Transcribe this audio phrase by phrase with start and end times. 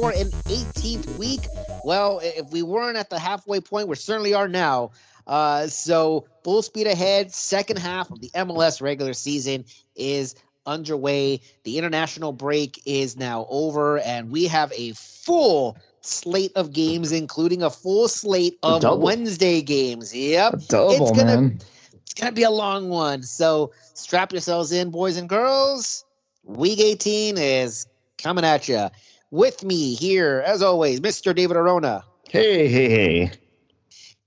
[0.00, 1.40] for an 18th week.
[1.84, 4.92] Well, if we weren't at the halfway point, we certainly are now.
[5.26, 7.32] Uh, so full speed ahead.
[7.34, 10.34] Second half of the MLS regular season is
[10.64, 11.42] underway.
[11.64, 17.62] The international break is now over, and we have a full slate of games, including
[17.62, 20.14] a full slate of Wednesday games.
[20.16, 21.60] Yep, double, it's gonna man.
[22.00, 23.22] it's gonna be a long one.
[23.22, 26.06] So strap yourselves in, boys and girls.
[26.42, 28.88] Week 18 is coming at you.
[29.30, 31.32] With me here, as always, Mr.
[31.34, 32.04] David Arona.
[32.28, 33.32] Hey, hey, hey.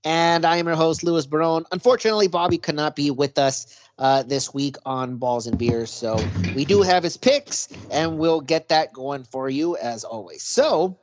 [0.02, 1.64] And I am your host, Louis Barone.
[1.72, 5.90] Unfortunately, Bobby could not be with us uh, this week on Balls and Beers.
[5.90, 6.16] So
[6.54, 10.42] we do have his picks, and we'll get that going for you as always.
[10.42, 10.98] So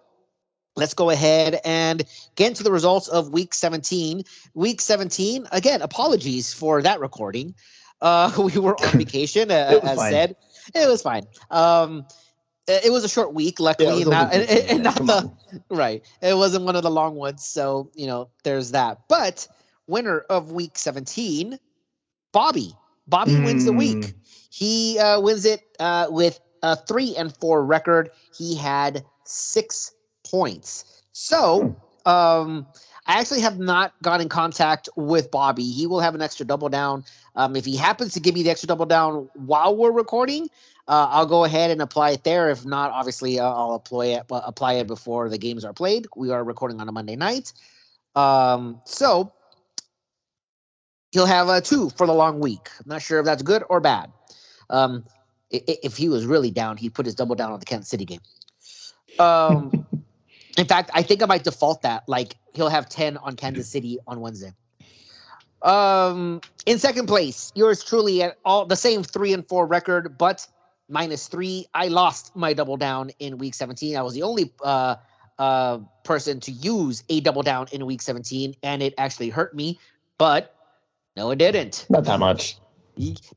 [0.76, 2.04] let's go ahead and
[2.36, 4.24] get into the results of week 17.
[4.56, 7.54] Week 17, again, apologies for that recording.
[8.02, 10.12] Uh, we were on vacation, uh, as fine.
[10.12, 10.36] said.
[10.74, 11.28] It was fine.
[11.50, 12.06] Um,
[12.84, 15.38] it was a short week, luckily, yeah, not, and, and, and not the on.
[15.70, 16.04] right.
[16.22, 19.02] It wasn't one of the long ones, so you know there's that.
[19.08, 19.48] But
[19.88, 21.60] winner of week 17,
[22.32, 22.74] Bobby.
[23.08, 23.46] Bobby mm.
[23.46, 24.06] wins the week.
[24.06, 24.12] Hmm.
[24.50, 28.12] He uh, wins it uh, with a three and four record.
[28.36, 29.94] He had six
[30.30, 31.04] points.
[31.12, 31.76] So,
[32.06, 32.68] um,
[33.08, 35.70] I actually have not got in contact with Bobby.
[35.70, 37.04] He will have an extra double down.
[37.36, 40.50] Um, if he happens to give me the extra double down while we're recording,
[40.92, 42.50] uh, I'll go ahead and apply it there.
[42.50, 46.06] If not, obviously, uh, I'll apply it uh, apply it before the games are played.
[46.18, 47.54] We are recording on a Monday night,
[48.14, 49.32] um, so
[51.14, 52.68] he'll have a two for the long week.
[52.78, 54.12] I'm not sure if that's good or bad.
[54.70, 55.06] Um,
[55.50, 58.22] if he was really down, he'd put his double down on the Kansas City game.
[59.18, 59.86] Um,
[60.58, 62.04] in fact, I think I might default that.
[62.10, 64.52] Like he'll have ten on Kansas City on Wednesday.
[65.62, 70.46] Um, in second place, yours truly at all the same three and four record, but
[70.92, 71.68] minus three.
[71.74, 73.96] I lost my double down in week 17.
[73.96, 74.98] I was the only uh,
[75.40, 79.80] uh, person to use a double down in week 17, and it actually hurt me.
[80.18, 80.56] But
[81.16, 81.88] no, it didn't.
[81.90, 82.58] Not that much.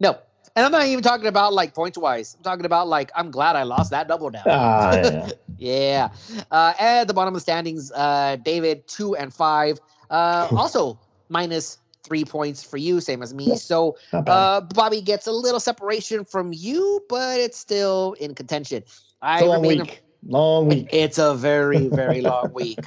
[0.00, 0.18] No.
[0.56, 2.34] And I'm not even talking about like points wise.
[2.36, 4.44] I'm talking about like I'm glad I lost that double down.
[4.46, 5.28] Ah, yeah.
[5.58, 6.08] yeah.
[6.50, 9.80] Uh, at the bottom of the standings, uh, David two and five.
[10.08, 13.56] Uh, also minus three points for you, same as me.
[13.56, 18.84] So uh, Bobby gets a little separation from you, but it's still in contention.
[19.20, 19.80] I long week.
[19.80, 20.88] A, long week.
[20.92, 22.80] It's a very very long week.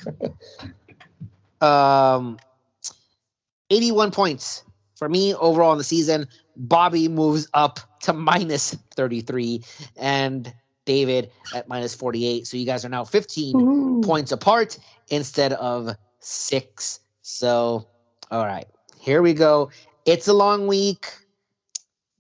[1.60, 2.38] Um,
[3.70, 4.64] eighty-one points
[4.96, 6.28] for me overall in the season.
[6.56, 9.64] Bobby moves up to minus thirty-three,
[9.98, 10.54] and
[10.86, 12.48] David at minus 48.
[12.48, 14.02] So you guys are now 15 Ooh.
[14.06, 14.78] points apart
[15.10, 17.02] instead of six.
[17.24, 17.90] So,
[18.32, 18.68] all right
[19.08, 19.72] here we go.
[20.06, 21.08] It's a long week.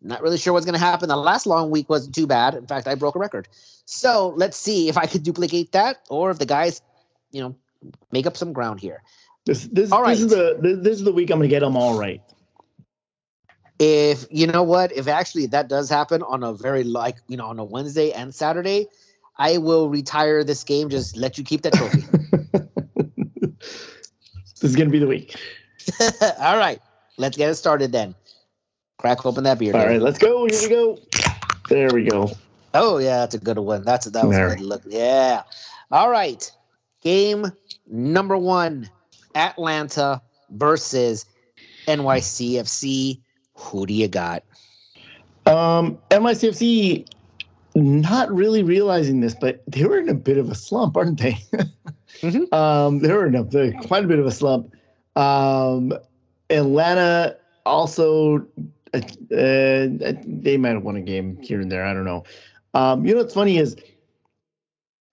[0.01, 1.09] Not really sure what's going to happen.
[1.09, 2.55] The last long week wasn't too bad.
[2.55, 3.49] In fact, I broke a record.
[3.83, 6.81] So let's see if I could duplicate that or if the guys,
[7.31, 7.55] you know,
[8.13, 9.03] make up some ground here.
[9.45, 10.11] This this, all right.
[10.11, 12.21] this is the this is the week I'm going to get them all right.
[13.79, 17.47] If you know what, if actually that does happen on a very like you know
[17.47, 18.87] on a Wednesday and Saturday,
[19.37, 20.89] I will retire this game.
[20.89, 22.03] Just let you keep that trophy.
[23.59, 25.35] this is going to be the week.
[26.39, 26.81] All right,
[27.17, 28.15] let's get it started then.
[28.97, 29.75] Crack open that beer.
[29.75, 30.47] All right, let's go.
[30.47, 30.99] Here we go.
[31.69, 32.31] There we go.
[32.73, 33.83] Oh yeah, that's a good one.
[33.83, 34.49] That's that was there.
[34.49, 34.81] a good look.
[34.85, 35.43] Yeah.
[35.91, 36.51] All right.
[37.01, 37.51] Game
[37.87, 38.89] number one:
[39.35, 41.25] Atlanta versus
[41.87, 43.19] NYCFC.
[43.55, 44.43] Who do you got?
[45.45, 47.07] Um, NYCFC.
[47.75, 51.33] Not really realizing this, but they were in a bit of a slump, aren't they?
[52.21, 52.51] mm-hmm.
[52.51, 53.43] um, they were in a,
[53.85, 54.73] quite a bit of a slump.
[55.17, 55.93] Um,
[56.51, 58.45] Atlanta also,
[58.93, 61.83] uh, uh, they might have won a game here and there.
[61.85, 62.23] I don't know.
[62.73, 63.75] Um, you know what's funny is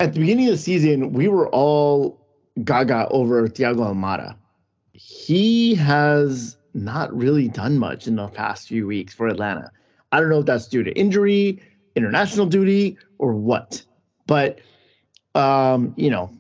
[0.01, 2.21] at the beginning of the season, we were all
[2.63, 4.37] gaga over Thiago Almada.
[4.93, 9.73] He has not really done much in the past few weeks for Atlanta.
[10.13, 11.63] I don't know if that's due to injury,
[11.97, 13.83] international duty, or what.
[14.27, 14.61] But
[15.35, 16.31] um, you know,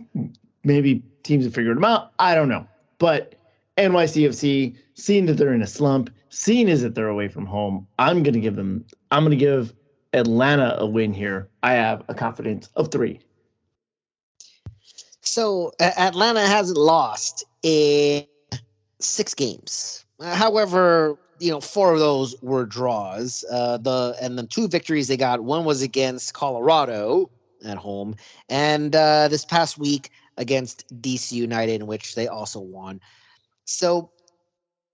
[0.64, 2.12] maybe teams have figured him out.
[2.18, 2.68] I don't know.
[2.98, 3.34] But
[3.76, 8.22] NYCFC, seeing that they're in a slump, seeing as that they're away from home, I'm
[8.22, 9.74] going to give them, I'm going to give
[10.12, 11.48] Atlanta a win here.
[11.62, 13.20] I have a confidence of three.
[15.20, 18.26] So uh, Atlanta hasn't lost in
[19.00, 20.04] six games.
[20.20, 23.44] However, you know, four of those were draws.
[23.50, 27.30] Uh, the and the two victories they got, one was against Colorado
[27.64, 28.14] at home,
[28.48, 33.00] and uh, this past week against DC United, in which they also won.
[33.64, 34.10] So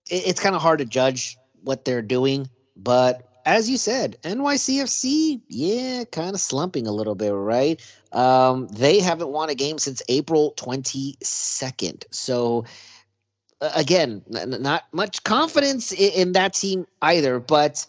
[0.09, 5.41] it, it's kind of hard to judge what they're doing, but as you said, NYCFC,
[5.47, 7.81] yeah, kind of slumping a little bit, right?
[8.11, 12.03] Um, they haven't won a game since April 22nd.
[12.11, 12.65] So,
[13.61, 17.39] again, n- not much confidence in, in that team either.
[17.39, 17.85] But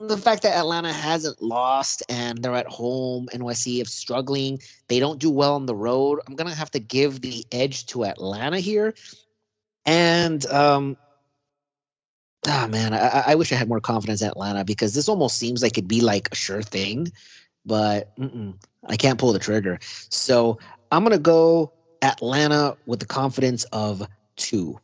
[0.00, 5.18] the fact that Atlanta hasn't lost and they're at home, NYC is struggling, they don't
[5.18, 6.20] do well on the road.
[6.26, 8.94] I'm gonna have to give the edge to Atlanta here.
[9.88, 10.98] And um
[12.46, 15.62] ah man, I, I wish I had more confidence in Atlanta because this almost seems
[15.62, 17.10] like it'd be like a sure thing,
[17.64, 18.12] but
[18.86, 19.78] I can't pull the trigger.
[20.10, 20.58] So
[20.92, 24.06] I'm gonna go Atlanta with the confidence of
[24.36, 24.78] two.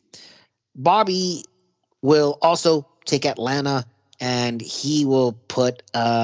[0.75, 1.45] Bobby
[2.01, 3.85] will also take Atlanta
[4.21, 5.83] and he will put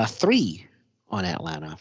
[0.08, 0.66] three
[1.10, 1.76] on Atlanta.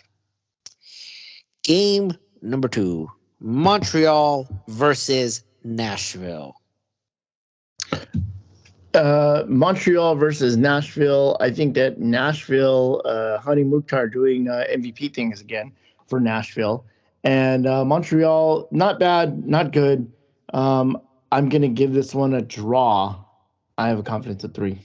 [1.64, 2.12] Game
[2.42, 3.10] number two
[3.40, 6.56] Montreal versus Nashville.
[8.94, 11.38] Uh, Montreal versus Nashville.
[11.40, 15.72] I think that Nashville, uh, Hany Mukhtar doing uh, MVP things again
[16.08, 16.86] for Nashville.
[17.24, 20.12] And uh, Montreal, not bad, not good.
[20.54, 21.00] Um,
[21.32, 23.24] I'm going to give this one a draw.
[23.78, 24.80] I have a confidence of three.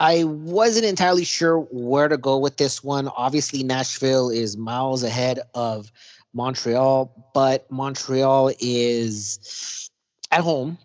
[0.00, 3.08] I wasn't entirely sure where to go with this one.
[3.08, 5.92] Obviously, Nashville is miles ahead of
[6.32, 9.88] Montreal, but Montreal is
[10.32, 10.78] at home.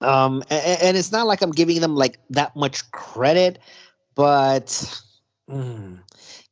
[0.00, 3.58] Um, and, and it's not like I'm giving them like that much credit,
[4.14, 4.66] but
[5.50, 5.98] mm,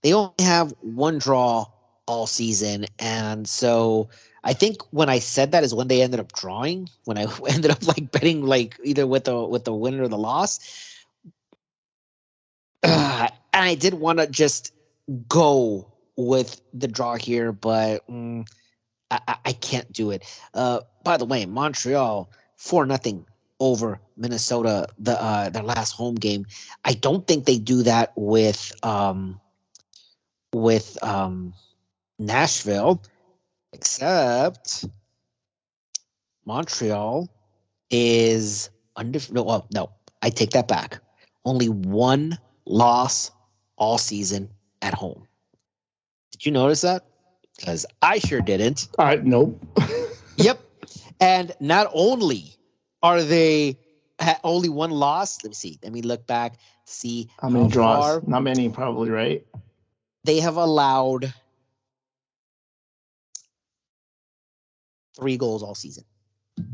[0.03, 1.67] they only have one draw
[2.07, 2.87] all season.
[2.99, 4.09] And so
[4.43, 7.71] I think when I said that is when they ended up drawing, when I ended
[7.71, 10.61] up like betting like either with the with the win or the loss
[12.85, 14.73] uh, and I did want to just
[15.29, 18.47] go with the draw here, but mm,
[19.11, 20.25] I, I, can't do it.
[20.55, 23.27] Uh, by the way, Montreal four nothing
[23.61, 26.47] over Minnesota the uh, their last home game.
[26.85, 29.41] I don't think they do that with um,
[30.53, 31.55] with um,
[32.19, 33.03] Nashville,
[33.73, 34.87] except
[36.45, 37.29] Montreal
[37.91, 39.21] is under.
[39.31, 39.91] No, well, no,
[40.23, 41.01] I take that back.
[41.45, 43.31] Only one loss
[43.77, 44.51] all season
[44.83, 45.27] at home.
[46.33, 47.05] Did you notice that?
[47.57, 48.89] Because I sure didn't.
[48.99, 49.63] All right, nope.
[50.37, 50.61] yep.
[51.21, 52.54] And not only
[53.05, 53.79] are they
[54.43, 55.79] only one loss, let me see.
[55.83, 58.05] Let me look back, see how many how draws.
[58.05, 58.23] Far.
[58.27, 59.47] Not many, probably, right?
[60.25, 61.33] They have allowed
[65.17, 66.05] three goals all season.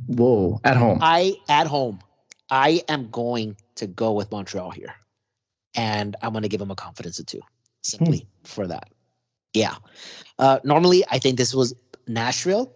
[0.06, 0.98] Whoa, at home.
[1.02, 1.98] I at home.
[2.48, 4.94] I am going to go with Montreal here
[5.74, 7.40] and I'm going to give them a confidence of two
[7.82, 8.44] simply hmm.
[8.44, 8.88] for that.
[9.52, 9.76] Yeah.
[10.38, 11.74] Uh, normally, I think this was
[12.06, 12.72] Nashville,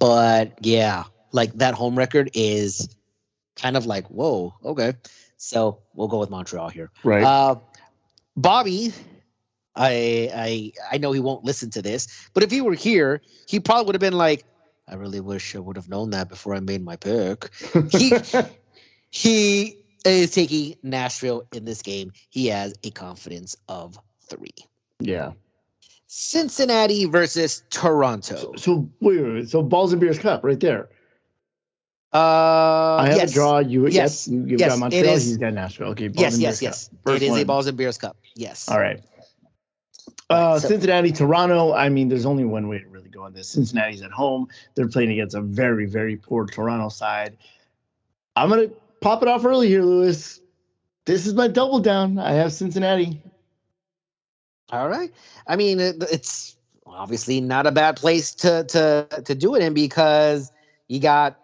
[0.00, 2.96] but yeah, like that home record is
[3.56, 4.94] kind of like, whoa, okay.
[5.36, 6.90] So we'll go with Montreal here.
[7.02, 7.24] Right.
[7.24, 7.56] Uh,
[8.36, 8.92] Bobby,
[9.74, 13.60] I I I know he won't listen to this, but if he were here, he
[13.60, 14.44] probably would have been like,
[14.88, 17.50] I really wish I would have known that before I made my pick.
[17.90, 18.12] He
[19.10, 22.12] he is taking Nashville in this game.
[22.30, 23.98] He has a confidence of
[24.28, 24.54] three.
[25.00, 25.32] Yeah.
[26.06, 28.36] Cincinnati versus Toronto.
[28.36, 30.88] So, so wait, wait, wait, so balls and beers cup right there.
[32.14, 33.30] Uh, I have yes.
[33.32, 33.58] a draw.
[33.58, 35.14] You yes, you yes, got Montreal.
[35.14, 35.88] He's got Nashville.
[35.88, 36.08] Okay.
[36.08, 36.90] Balls yes, yes, yes.
[37.08, 37.40] It is one.
[37.40, 38.16] a balls and beers cup.
[38.36, 38.68] Yes.
[38.68, 39.02] All right.
[40.30, 41.72] Uh, so, Cincinnati, Toronto.
[41.72, 43.48] I mean, there's only one way to really go on this.
[43.48, 44.46] Cincinnati's at home.
[44.76, 47.36] They're playing against a very, very poor Toronto side.
[48.36, 48.68] I'm gonna
[49.00, 50.40] pop it off early here, Lewis.
[51.06, 52.20] This is my double down.
[52.20, 53.20] I have Cincinnati.
[54.70, 55.12] All right.
[55.48, 60.52] I mean, it's obviously not a bad place to to to do it in because
[60.86, 61.38] you got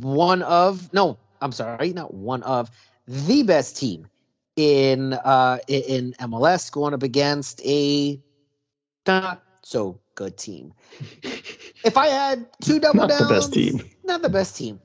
[0.00, 2.70] one of no, I'm sorry, not one of
[3.06, 4.08] the best team
[4.56, 8.20] in uh in MLS going up against a
[9.06, 10.72] not so good team.
[11.22, 13.80] if I had two double not downs, the best team.
[14.04, 14.80] Not the best team.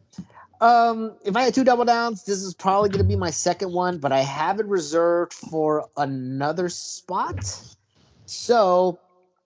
[0.60, 3.74] Um, if I had two double downs, this is probably going to be my second
[3.74, 7.60] one, but I have it reserved for another spot.
[8.28, 9.00] So,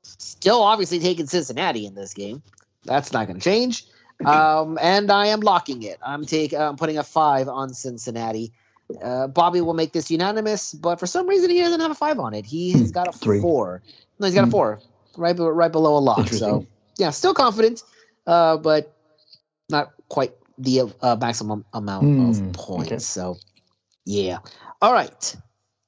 [0.04, 2.44] still obviously taking Cincinnati in this game.
[2.84, 3.86] That's not going to change.
[4.24, 6.00] Um, and I am locking it.
[6.06, 6.60] I'm taking.
[6.60, 8.54] I'm putting a five on Cincinnati.
[9.04, 12.20] Uh, Bobby will make this unanimous, but for some reason he doesn't have a five
[12.20, 12.46] on it.
[12.46, 13.42] He has got a Three.
[13.42, 13.82] four.
[14.20, 14.52] No, he's got a hmm.
[14.52, 14.80] four,
[15.18, 16.30] right, right below a lock.
[16.30, 16.66] So
[16.98, 17.84] yeah, still confident,
[18.28, 18.96] uh, but
[19.70, 22.92] not quite the uh, maximum amount mm, of hmm, points.
[22.92, 23.00] Okay.
[23.00, 23.38] So,
[24.06, 24.40] yeah.
[24.82, 25.36] All right.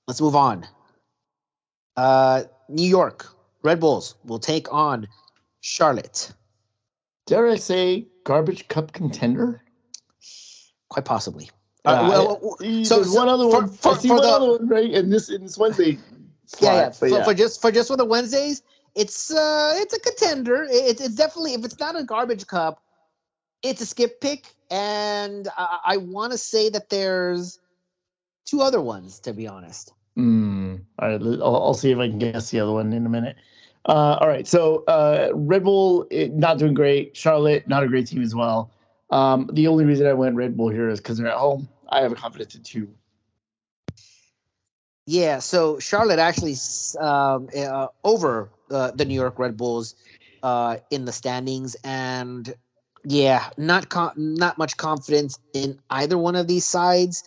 [0.08, 0.68] Let's move on.
[1.96, 3.28] Uh, New York
[3.64, 5.08] Red Bulls will take on
[5.62, 6.32] Charlotte.
[7.26, 9.62] Dare I say garbage cup contender?
[10.90, 11.50] Quite possibly.
[11.86, 13.70] Uh, well, so, so one other one.
[13.70, 15.98] For, for, I see one the, other one right, and this in this Wednesday.
[16.46, 16.90] Slot, yeah, yeah.
[16.92, 17.24] For, yeah.
[17.24, 18.62] for just for just for the Wednesdays,
[18.96, 20.64] it's uh it's a contender.
[20.64, 22.84] It, it's definitely if it's not a garbage cup,
[23.64, 27.60] it's a skip pick, and I, I want to say that there's
[28.46, 29.94] two other ones to be honest.
[30.18, 33.10] Mm, all right, I'll, I'll, see if I can guess the other one in a
[33.10, 33.38] minute.
[33.88, 37.16] Uh, all right, so uh, Red Bull it, not doing great.
[37.16, 38.70] Charlotte not a great team as well.
[39.10, 41.70] Um, the only reason I went Red Bull here is because they're at home.
[41.88, 42.90] I have a confidence in two.
[45.06, 46.56] Yeah, so Charlotte actually
[47.00, 49.96] um, uh, over uh, the New York Red Bulls
[50.44, 52.54] uh, in the standings, and
[53.06, 57.24] yeah, not com- not much confidence in either one of these sides.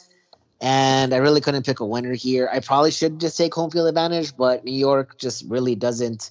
[0.61, 2.51] And I really couldn't pick a winner here.
[2.53, 6.31] I probably should just take home field advantage, but New York just really doesn't.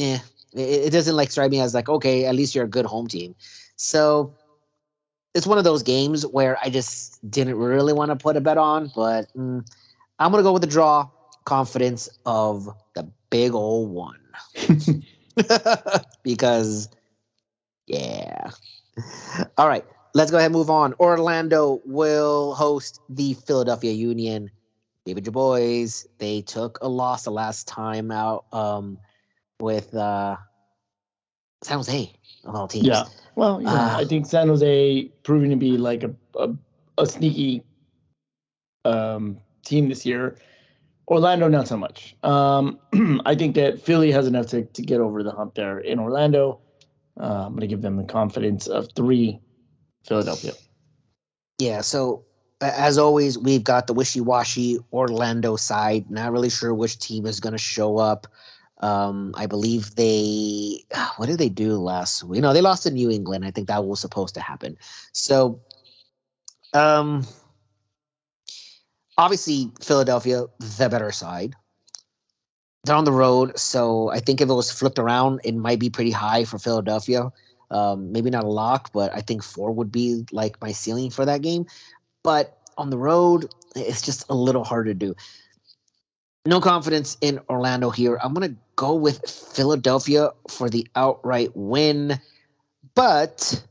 [0.00, 0.18] Yeah,
[0.54, 3.08] it, it doesn't like strike me as like okay, at least you're a good home
[3.08, 3.36] team.
[3.76, 4.34] So
[5.34, 8.58] it's one of those games where I just didn't really want to put a bet
[8.58, 9.64] on, but mm,
[10.18, 11.10] I'm gonna go with the draw.
[11.44, 14.20] Confidence of the big old one,
[16.22, 16.88] because
[17.86, 18.50] yeah.
[19.56, 20.94] All right, let's go ahead and move on.
[21.00, 24.50] Orlando will host the Philadelphia Union.
[25.04, 28.98] David your boys, they took a loss the last time out um,
[29.60, 30.36] with uh,
[31.62, 32.12] San Jose
[32.44, 32.86] of all teams.
[32.86, 33.04] Yeah.
[33.36, 36.54] Well, yeah, uh, I think San Jose proving to be like a a,
[36.98, 37.62] a sneaky
[38.84, 40.36] um, team this year.
[41.08, 42.14] Orlando, not so much.
[42.22, 42.78] Um,
[43.26, 46.60] I think that Philly has enough to, to get over the hump there in Orlando.
[47.20, 49.40] Uh, I'm going to give them the confidence of three
[50.06, 50.52] Philadelphia.
[51.58, 51.80] Yeah.
[51.80, 52.24] So,
[52.60, 56.10] as always, we've got the wishy washy Orlando side.
[56.10, 58.28] Not really sure which team is going to show up.
[58.80, 60.84] Um, I believe they
[61.16, 62.40] what did they do last week?
[62.40, 63.44] Know, they lost to New England.
[63.44, 64.76] I think that was supposed to happen.
[65.12, 65.60] So
[66.72, 67.26] um
[69.18, 71.54] obviously Philadelphia, the better side.
[72.84, 75.90] They're on the road, so I think if it was flipped around, it might be
[75.90, 77.30] pretty high for Philadelphia.
[77.70, 81.26] Um, maybe not a lock, but I think four would be like my ceiling for
[81.26, 81.66] that game.
[82.24, 85.14] But on the road, it's just a little hard to do
[86.46, 88.18] no confidence in Orlando here.
[88.22, 92.18] I'm going to go with Philadelphia for the outright win,
[92.94, 93.64] but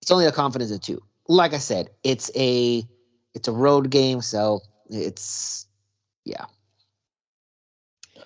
[0.00, 1.02] it's only a confidence of two.
[1.26, 2.82] Like I said, it's a
[3.34, 5.66] it's a road game, so it's
[6.24, 6.46] yeah.
[8.14, 8.22] Do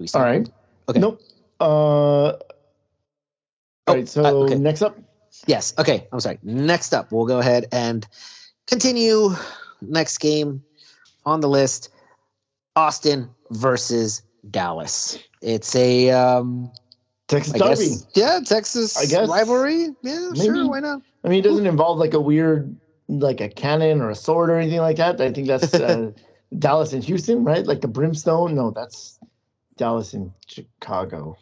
[0.00, 0.26] we start?
[0.26, 0.48] All right.
[0.88, 1.00] Okay.
[1.00, 1.20] Nope.
[1.60, 2.38] Uh, all
[3.88, 4.08] oh, right.
[4.08, 4.54] So uh, okay.
[4.54, 4.98] next up.
[5.46, 5.74] Yes.
[5.78, 6.06] Okay.
[6.12, 6.38] I'm sorry.
[6.42, 8.06] Next up, we'll go ahead and
[8.66, 9.30] continue.
[9.82, 10.62] Next game
[11.26, 11.90] on the list
[12.76, 15.18] Austin versus Dallas.
[15.40, 16.70] It's a um,
[17.28, 17.90] Texas derby.
[18.14, 19.28] Yeah, Texas I guess.
[19.28, 19.88] rivalry.
[20.02, 20.44] Yeah, Maybe.
[20.44, 20.68] sure.
[20.68, 21.02] Why not?
[21.24, 22.74] I mean, it doesn't involve like a weird,
[23.08, 25.20] like a cannon or a sword or anything like that.
[25.20, 26.12] I think that's uh,
[26.58, 27.66] Dallas and Houston, right?
[27.66, 28.54] Like the brimstone.
[28.54, 29.18] No, that's
[29.76, 31.36] Dallas and Chicago.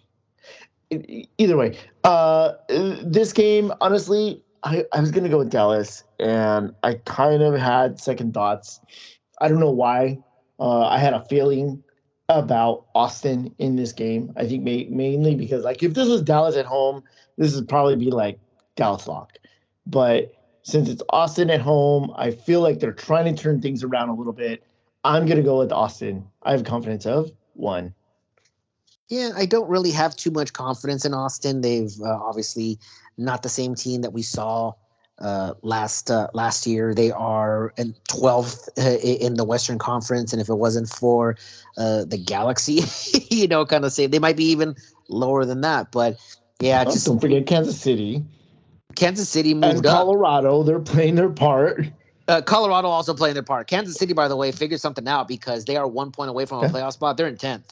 [1.38, 6.94] Either way, uh, this game, honestly, I, I was gonna go with Dallas, and I
[6.94, 8.80] kind of had second thoughts.
[9.40, 10.18] I don't know why.
[10.60, 11.82] Uh, I had a feeling
[12.28, 14.32] about Austin in this game.
[14.36, 17.02] I think ma- mainly because like if this was Dallas at home,
[17.36, 18.38] this would probably be like
[18.76, 19.32] Dallas lock.
[19.86, 24.10] But since it's Austin at home, I feel like they're trying to turn things around
[24.10, 24.62] a little bit.
[25.02, 26.26] I'm gonna go with Austin.
[26.42, 27.94] I have confidence of one.
[29.08, 31.62] Yeah, I don't really have too much confidence in Austin.
[31.62, 32.78] They've uh, obviously
[33.18, 34.74] not the same team that we saw
[35.20, 36.94] uh, last uh, last year.
[36.94, 41.36] They are in 12th uh, in the Western Conference, and if it wasn't for
[41.76, 42.82] uh, the Galaxy,
[43.30, 44.76] you know, kind of say they might be even
[45.08, 45.92] lower than that.
[45.92, 46.18] But
[46.60, 48.24] yeah, oh, just don't forget Kansas City.
[48.96, 50.60] Kansas City moved and Colorado.
[50.60, 50.66] Up.
[50.66, 51.86] They're playing their part.
[52.28, 53.66] Uh, Colorado also playing their part.
[53.66, 56.64] Kansas City, by the way, figured something out because they are one point away from
[56.64, 57.16] a playoff spot.
[57.16, 57.64] They're in 10th,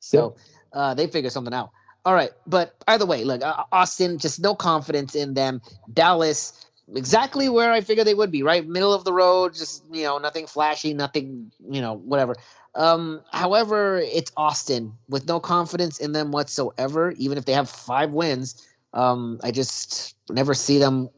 [0.00, 0.36] so
[0.72, 1.70] uh, they figured something out.
[2.04, 5.60] All right, but either way, look, Austin, just no confidence in them.
[5.92, 8.66] Dallas, exactly where I figured they would be, right?
[8.66, 12.36] Middle of the road, just, you know, nothing flashy, nothing, you know, whatever.
[12.74, 18.10] Um, however, it's Austin with no confidence in them whatsoever, even if they have five
[18.10, 18.66] wins.
[18.92, 21.08] Um, I just never see them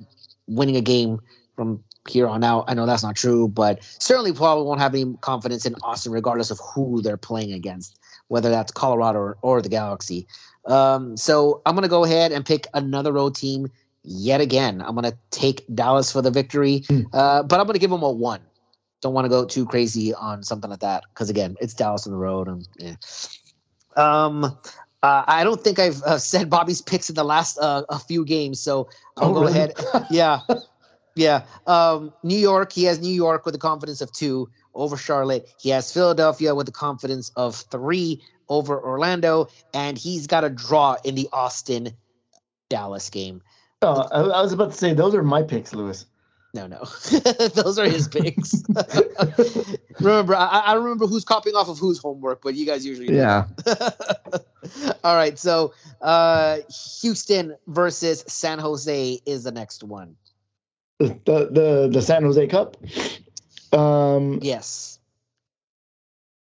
[0.46, 1.20] winning a game
[1.56, 2.64] from here on out.
[2.68, 6.50] I know that's not true, but certainly probably won't have any confidence in Austin, regardless
[6.50, 7.98] of who they're playing against,
[8.28, 10.26] whether that's Colorado or, or the Galaxy.
[10.64, 13.68] Um, so I'm to go ahead and pick another road team
[14.02, 14.80] yet again.
[14.80, 17.06] I'm going to take Dallas for the victory, mm.
[17.12, 18.40] uh, but I'm going to give them a one.
[19.00, 22.12] Don't want to go too crazy on something like that because again, it's Dallas on
[22.12, 22.96] the road, and yeah.
[23.96, 27.98] Um, uh, I don't think I've uh, said Bobby's picks in the last uh, a
[27.98, 29.52] few games, so I'll oh, go really?
[29.52, 29.74] ahead.
[30.10, 30.40] yeah,
[31.18, 31.42] Yeah.
[31.66, 35.52] Um, New York, he has New York with a confidence of two over Charlotte.
[35.60, 40.96] He has Philadelphia with a confidence of three over Orlando, and he's got a draw
[41.04, 41.90] in the Austin
[42.70, 43.42] Dallas game.
[43.82, 46.06] Oh, I, I was about to say those are my picks, Lewis.
[46.54, 46.78] No, no,
[47.54, 48.64] those are his picks.
[50.00, 53.44] remember, I, I remember who's copying off of whose homework, but you guys usually yeah.
[55.04, 56.58] All right, so uh,
[57.00, 60.16] Houston versus San Jose is the next one.
[60.98, 62.76] The the the San Jose Cup.
[63.72, 64.98] Um, yes.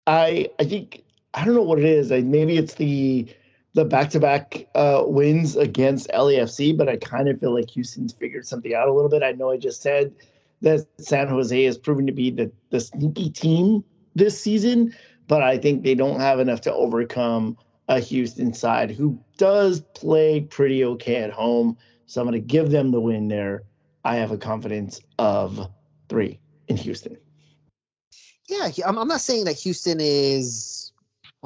[0.07, 2.12] I I think I don't know what it is.
[2.12, 3.26] I, maybe it's the
[3.75, 8.47] the back to back wins against LAFC, but I kind of feel like Houston's figured
[8.47, 9.23] something out a little bit.
[9.23, 10.14] I know I just said
[10.62, 14.95] that San Jose has proven to be the the sneaky team this season,
[15.26, 20.40] but I think they don't have enough to overcome a Houston side who does play
[20.40, 21.76] pretty okay at home.
[22.07, 23.64] So I'm going to give them the win there.
[24.04, 25.69] I have a confidence of
[26.09, 27.16] three in Houston.
[28.49, 30.84] Yeah, I'm, I'm not saying that Houston is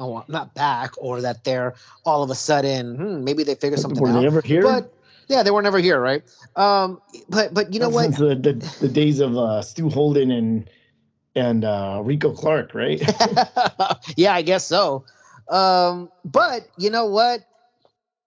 [0.07, 1.75] well, not back or that they're
[2.05, 4.15] all of a sudden hmm, maybe they figure something were out.
[4.15, 4.63] Were they ever here?
[4.63, 4.93] But
[5.27, 6.23] yeah, they were never here, right?
[6.55, 8.15] Um, but but you know what?
[8.17, 10.69] The, the, the days of uh, Stu Holden and
[11.35, 13.01] and uh, Rico Clark, right?
[14.17, 15.05] yeah, I guess so.
[15.47, 17.41] Um, but you know what?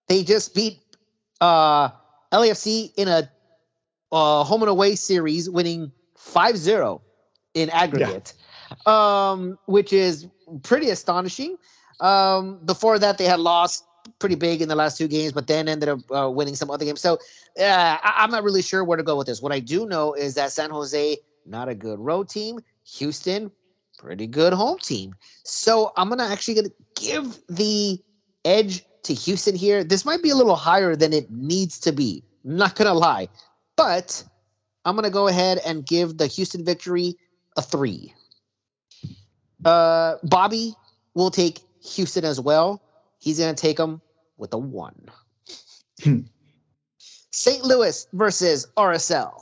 [0.07, 0.79] They just beat
[1.41, 1.89] uh,
[2.31, 3.29] LAFC in a
[4.11, 7.01] uh, home and away series, winning 5-0
[7.53, 8.33] in aggregate,
[8.85, 9.31] yeah.
[9.31, 10.27] um, which is
[10.63, 11.57] pretty astonishing.
[11.99, 13.85] Um, before that, they had lost
[14.19, 16.85] pretty big in the last two games, but then ended up uh, winning some other
[16.85, 17.01] games.
[17.01, 17.13] So
[17.59, 19.41] uh, I- I'm not really sure where to go with this.
[19.41, 22.59] What I do know is that San Jose, not a good road team.
[22.97, 23.51] Houston,
[23.97, 25.15] pretty good home team.
[25.43, 28.01] So I'm gonna actually gonna give the
[28.43, 29.83] edge to Houston here.
[29.83, 32.23] This might be a little higher than it needs to be.
[32.45, 33.29] I'm not gonna lie,
[33.77, 34.23] but
[34.85, 37.15] I'm gonna go ahead and give the Houston victory
[37.55, 38.13] a three.
[39.65, 40.75] Uh, Bobby
[41.13, 41.59] will take
[41.93, 42.81] Houston as well.
[43.19, 44.01] He's gonna take them
[44.37, 45.09] with a one.
[47.31, 47.63] St.
[47.63, 49.33] Louis versus RSL.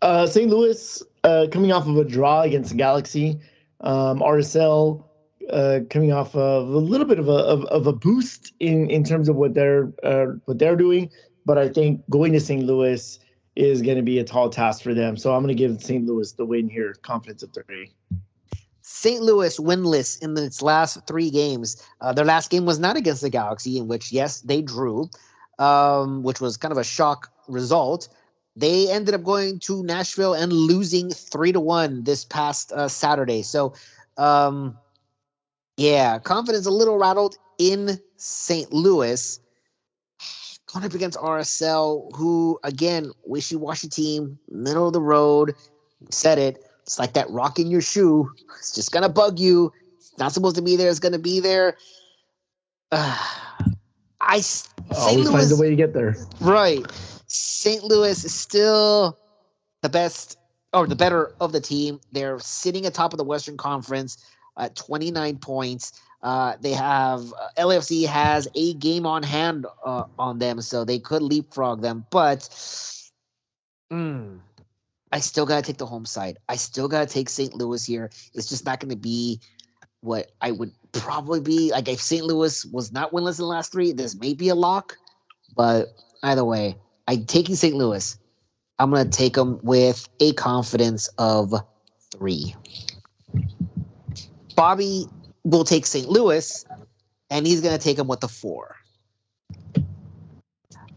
[0.00, 0.50] Uh, St.
[0.50, 3.40] Louis uh, coming off of a draw against Galaxy.
[3.80, 5.04] Um, RSL
[5.50, 9.04] uh, coming off of a little bit of a of, of, a boost in in
[9.04, 11.10] terms of what they're uh, what they're doing,
[11.44, 12.64] but I think going to St.
[12.64, 13.18] Louis
[13.56, 15.16] is going to be a tall task for them.
[15.16, 16.04] So I'm going to give St.
[16.06, 17.92] Louis the win here, confidence of three.
[19.04, 19.20] St.
[19.20, 21.76] Louis winless in its last three games.
[22.00, 25.10] Uh, their last game was not against the Galaxy, in which yes they drew,
[25.58, 28.08] um, which was kind of a shock result.
[28.56, 33.42] They ended up going to Nashville and losing three to one this past uh, Saturday.
[33.42, 33.74] So,
[34.16, 34.78] um,
[35.76, 38.72] yeah, confidence a little rattled in St.
[38.72, 39.38] Louis.
[40.72, 45.56] Going up against RSL, who again wishy-washy team, middle of the road.
[46.08, 46.64] Said it.
[46.84, 48.30] It's like that rock in your shoe.
[48.58, 49.72] It's just gonna bug you.
[49.98, 50.90] It's not supposed to be there.
[50.90, 51.76] It's gonna be there.
[52.92, 53.18] Uh,
[54.20, 54.42] I
[54.96, 56.16] always find a way to get there.
[56.40, 56.84] Right.
[57.26, 57.82] St.
[57.84, 59.18] Louis is still
[59.82, 60.38] the best
[60.72, 62.00] or the better of the team.
[62.12, 64.24] They're sitting atop of the Western Conference
[64.58, 66.00] at 29 points.
[66.22, 70.98] Uh, they have uh, LAFC has a game on hand uh, on them, so they
[70.98, 72.06] could leapfrog them.
[72.10, 72.40] But
[73.92, 74.38] mm,
[75.14, 76.38] I still gotta take the home side.
[76.48, 77.54] I still gotta take St.
[77.54, 78.10] Louis here.
[78.34, 79.40] It's just not going to be
[80.00, 82.24] what I would probably be like if St.
[82.24, 83.92] Louis was not winless in the last three.
[83.92, 84.96] This may be a lock,
[85.56, 87.76] but either way, I'm taking St.
[87.76, 88.18] Louis.
[88.80, 91.54] I'm going to take them with a confidence of
[92.10, 92.56] three.
[94.56, 95.06] Bobby
[95.44, 96.08] will take St.
[96.08, 96.66] Louis,
[97.30, 98.74] and he's going to take them with a four.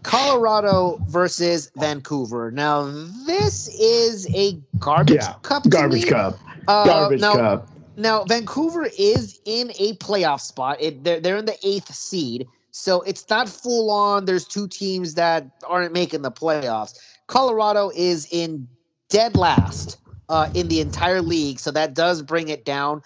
[0.07, 2.49] Colorado versus Vancouver.
[2.49, 2.83] Now,
[3.25, 5.67] this is a garbage yeah, cup.
[5.69, 6.39] Garbage cup.
[6.65, 7.69] Uh, garbage now, cup.
[7.97, 10.77] Now, Vancouver is in a playoff spot.
[10.79, 12.47] It, they're, they're in the eighth seed.
[12.71, 14.23] So it's not full on.
[14.23, 16.97] There's two teams that aren't making the playoffs.
[17.27, 18.69] Colorado is in
[19.09, 19.97] dead last
[20.29, 21.59] uh, in the entire league.
[21.59, 23.01] So that does bring it down.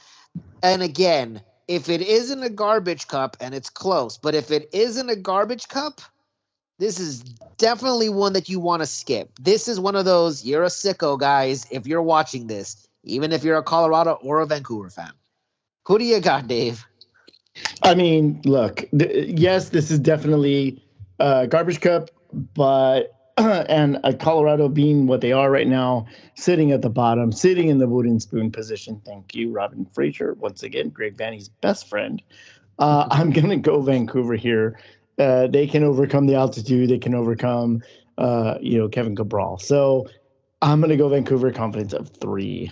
[0.62, 5.10] And again, if it isn't a garbage cup and it's close, but if it isn't
[5.10, 6.02] a garbage cup,
[6.82, 7.20] this is
[7.60, 9.30] definitely one that you want to skip.
[9.40, 13.44] This is one of those you're a sicko, guys, if you're watching this, even if
[13.44, 15.12] you're a Colorado or a Vancouver fan.
[15.86, 16.84] Who do you got, Dave?
[17.84, 20.84] I mean, look, th- yes, this is definitely
[21.20, 26.82] a garbage cup, but and a Colorado being what they are right now, sitting at
[26.82, 29.00] the bottom, sitting in the wooden spoon position.
[29.06, 30.34] Thank you, Robin Fraser.
[30.34, 32.24] Once again, Greg Vanney's best friend.
[32.80, 34.80] Uh, I'm gonna go Vancouver here.
[35.20, 36.90] Uh, they can overcome the altitude.
[36.90, 37.82] They can overcome
[38.18, 39.58] uh, you know, Kevin Cabral.
[39.58, 40.08] So
[40.62, 42.72] I'm going to go Vancouver confidence of three.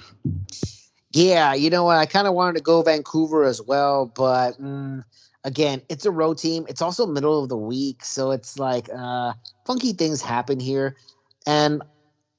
[1.12, 1.98] Yeah, you know what?
[1.98, 5.04] I kind of wanted to go Vancouver as well, but mm,
[5.44, 6.66] again, it's a road team.
[6.70, 9.34] It's also middle of the week, so it's like uh,
[9.66, 10.96] funky things happen here.
[11.48, 11.82] And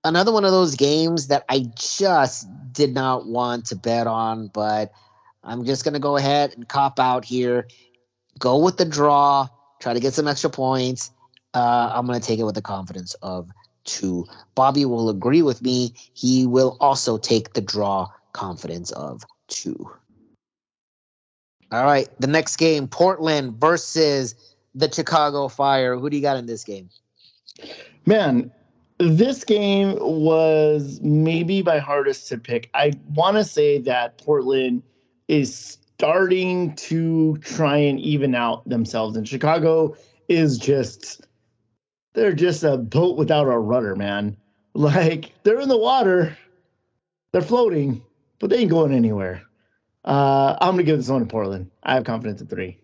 [0.04, 4.92] another one of those games that I just did not want to bet on, but
[5.42, 7.66] I'm just going to go ahead and cop out here.
[8.38, 9.48] Go with the draw,
[9.80, 11.10] try to get some extra points.
[11.52, 13.50] Uh, I'm going to take it with the confidence of
[13.84, 14.26] two.
[14.54, 15.94] Bobby will agree with me.
[16.14, 19.90] He will also take the draw confidence of two.
[21.72, 24.34] All right, the next game Portland versus
[24.74, 25.96] the Chicago Fire.
[25.96, 26.90] Who do you got in this game?
[28.06, 28.50] Man,
[28.98, 32.70] this game was maybe my hardest to pick.
[32.74, 34.82] I want to say that Portland
[35.28, 39.94] is starting to try and even out themselves, and Chicago
[40.30, 41.26] is just
[42.14, 44.34] they're just a boat without a rudder, man.
[44.72, 46.38] Like they're in the water,
[47.32, 48.02] they're floating,
[48.38, 49.42] but they ain't going anywhere.
[50.04, 51.70] Uh, I'm gonna give this one to Portland.
[51.82, 52.78] I have confidence in three.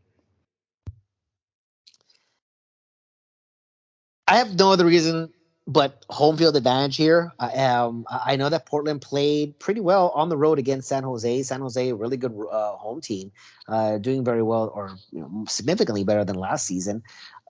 [4.28, 5.32] I have no other reason
[5.66, 7.32] but home field advantage here.
[7.38, 11.42] I, um, I know that Portland played pretty well on the road against San Jose.
[11.42, 13.32] San Jose, really good uh, home team,
[13.68, 17.02] uh, doing very well or you know, significantly better than last season.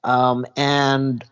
[0.03, 1.23] Um, and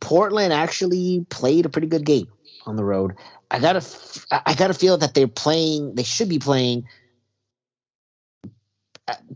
[0.00, 2.28] Portland actually played a pretty good game
[2.66, 3.16] on the road.
[3.50, 3.84] I gotta,
[4.30, 5.94] I gotta feel that they're playing.
[5.94, 6.86] They should be playing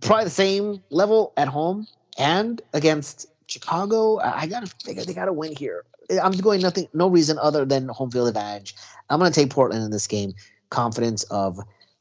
[0.00, 1.86] probably the same level at home
[2.18, 4.18] and against Chicago.
[4.18, 5.84] I gotta figure they gotta win here.
[6.22, 8.74] I'm going nothing, no reason other than home field advantage.
[9.08, 10.34] I'm gonna take Portland in this game.
[10.70, 11.58] Confidence of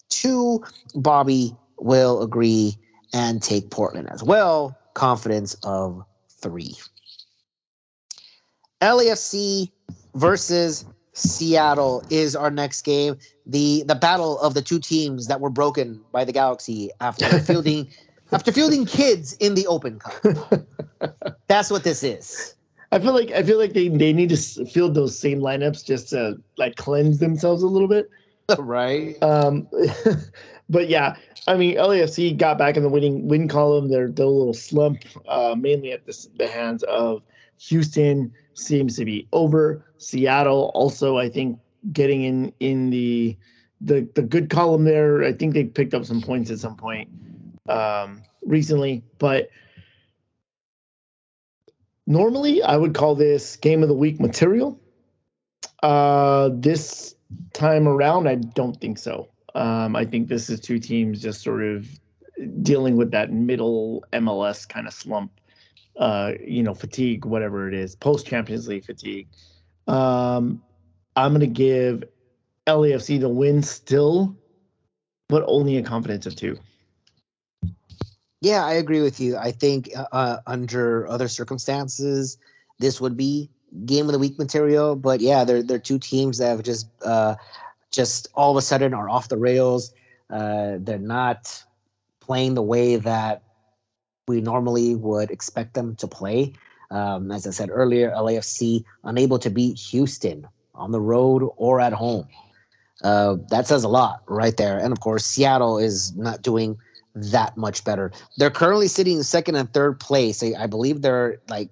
[0.09, 0.63] two.
[0.95, 2.77] Bobby will agree
[3.13, 4.77] and take Portland as well.
[4.93, 6.03] Confidence of
[6.41, 6.75] three.
[8.81, 9.71] LAFC
[10.15, 13.17] versus Seattle is our next game.
[13.45, 17.89] The the battle of the two teams that were broken by the Galaxy after fielding
[18.31, 20.65] after fielding kids in the Open Cup.
[21.47, 22.55] That's what this is.
[22.91, 26.09] I feel like I feel like they, they need to field those same lineups just
[26.09, 28.09] to like cleanse themselves a little bit.
[28.59, 29.21] right.
[29.23, 29.67] Um,
[30.69, 31.15] but yeah,
[31.47, 33.89] I mean LAFC got back in the winning win column.
[33.89, 37.21] They're, they're a little slump, uh, mainly at the, the hands of
[37.59, 39.85] Houston seems to be over.
[39.97, 41.59] Seattle also, I think,
[41.93, 43.37] getting in in the
[43.79, 45.23] the the good column there.
[45.23, 47.09] I think they picked up some points at some point
[47.69, 49.49] um, recently, but
[52.11, 54.79] normally I would call this game of the week material.
[55.81, 57.15] Uh, this
[57.53, 59.29] time around, I don't think so.
[59.55, 61.87] Um, I think this is two teams just sort of
[62.61, 65.31] dealing with that middle MLS kind of slump
[65.97, 69.27] uh, you know, fatigue, whatever it is, post Champions League fatigue.
[69.87, 70.61] Um,
[71.15, 72.03] I'm going to give
[72.67, 74.35] LAFC the win still,
[75.27, 76.57] but only a confidence of two.
[78.41, 79.37] Yeah, I agree with you.
[79.37, 82.37] I think uh, uh, under other circumstances,
[82.79, 83.49] this would be
[83.85, 84.95] game of the week material.
[84.95, 87.35] But yeah, they're they're two teams that have just uh,
[87.91, 89.93] just all of a sudden are off the rails.
[90.29, 91.63] Uh, they're not
[92.19, 93.43] playing the way that
[94.27, 96.53] we normally would expect them to play.
[96.89, 101.93] Um, as I said earlier, LAFC unable to beat Houston on the road or at
[101.93, 102.27] home.
[103.03, 104.77] Uh, that says a lot right there.
[104.77, 106.77] And of course, Seattle is not doing
[107.15, 108.11] that much better.
[108.37, 110.43] They're currently sitting in second and third place.
[110.43, 111.69] I, I believe they're like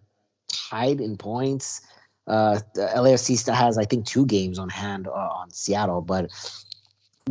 [0.48, 1.82] tied in points.
[2.28, 6.30] Uh, the LAFC still has, I think, two games on hand uh, on Seattle, but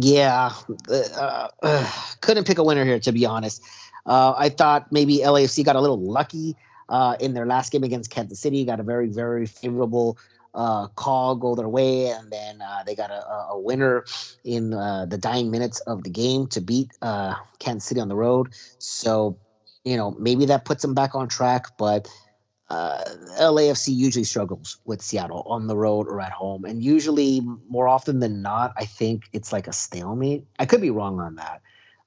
[0.01, 0.53] yeah,
[0.89, 3.63] uh, uh, couldn't pick a winner here to be honest.
[4.07, 6.57] Uh, I thought maybe LAFC got a little lucky
[6.89, 10.19] uh, in their last game against Kansas City, got a very, very favorable
[10.59, 14.05] uh, call go their way, and then uh, they got a, a winner
[14.43, 18.17] in uh, the dying minutes of the game to beat uh, Kansas City on the
[18.17, 18.49] road.
[18.79, 19.39] So,
[19.85, 22.09] you know, maybe that puts them back on track, but.
[22.71, 23.03] Uh,
[23.41, 27.41] LAFC usually struggles with Seattle on the road or at home, and usually
[27.71, 30.45] more often than not, I think it's like a stalemate.
[30.59, 31.63] I could be wrong on that,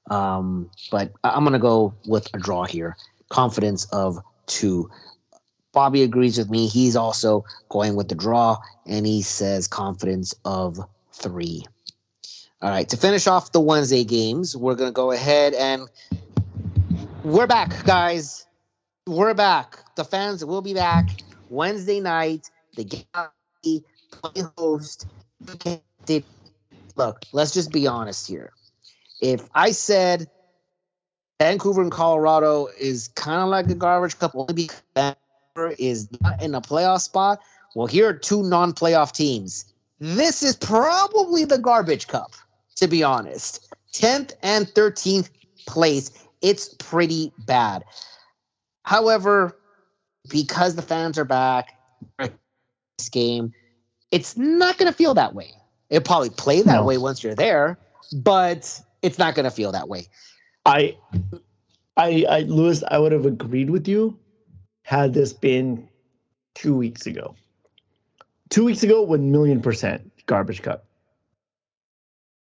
[0.08, 2.96] um, but I'm to go with a draw here.
[3.28, 4.88] Confidence of two.
[5.72, 6.68] Bobby agrees with me.
[6.68, 10.78] He's also going with the draw, and he says confidence of
[11.12, 11.64] three.
[12.60, 15.88] All right, to finish off the Wednesday games, we're going to go ahead and
[17.24, 18.46] we're back, guys.
[19.06, 19.78] We're back.
[19.96, 21.10] The fans will be back
[21.48, 22.48] Wednesday night.
[22.76, 23.04] The game
[23.64, 23.82] The
[24.56, 25.06] host.
[26.94, 28.52] Look, let's just be honest here
[29.22, 30.28] if I said
[31.40, 35.14] Vancouver and Colorado is kind of like a garbage cup only because
[35.78, 37.40] is not in a playoff spot,
[37.74, 39.72] Well, here are two non playoff teams.
[39.98, 42.32] This is probably the garbage cup,
[42.76, 43.72] to be honest.
[43.92, 45.30] 10th and 13th
[45.66, 46.10] place.
[46.40, 47.84] It's pretty bad.
[48.82, 49.56] However,
[50.28, 51.78] because the fans are back,
[52.18, 53.52] this game,
[54.10, 55.52] it's not going to feel that way.
[55.88, 56.84] It'll probably play that no.
[56.84, 57.78] way once you're there,
[58.12, 60.08] but it's not going to feel that way.
[60.66, 60.96] I,
[61.96, 64.18] I, I, Lewis, I would have agreed with you
[64.82, 65.88] had this been
[66.54, 67.34] two weeks ago.
[68.50, 70.84] Two weeks ago, one million percent garbage cup.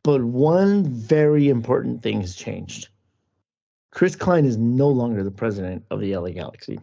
[0.03, 2.89] But one very important thing has changed.
[3.91, 6.79] Chris Klein is no longer the president of the LA Galaxy.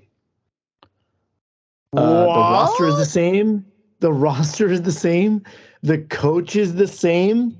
[1.93, 3.65] Uh, the roster is the same.
[3.99, 5.43] The roster is the same.
[5.83, 7.59] The coach is the same.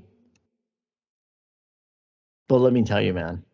[2.48, 3.44] But let me tell you, man,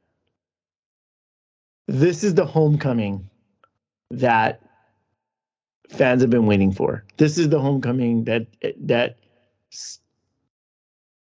[1.88, 3.27] this is the homecoming
[4.10, 4.62] that
[5.90, 7.04] fans have been waiting for.
[7.16, 8.46] This is the homecoming that
[8.82, 9.18] that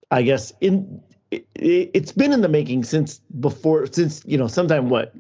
[0.10, 4.90] I guess in it, has been in the making since before since you know sometime
[4.90, 5.14] what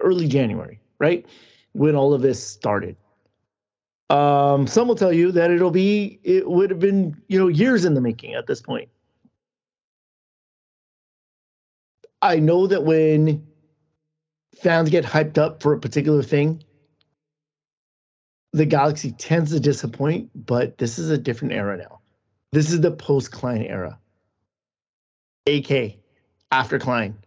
[0.00, 1.26] early January, right?
[1.72, 2.96] When all of this started.
[4.10, 7.84] Um, some will tell you that it'll be it would have been you know years
[7.84, 8.88] in the making at this point.
[12.20, 13.46] I know that when
[14.56, 16.62] fans get hyped up for a particular thing,
[18.54, 21.98] the Galaxy tends to disappoint, but this is a different era now.
[22.52, 23.98] This is the post Klein era.
[25.48, 25.96] AK
[26.52, 27.18] after Klein.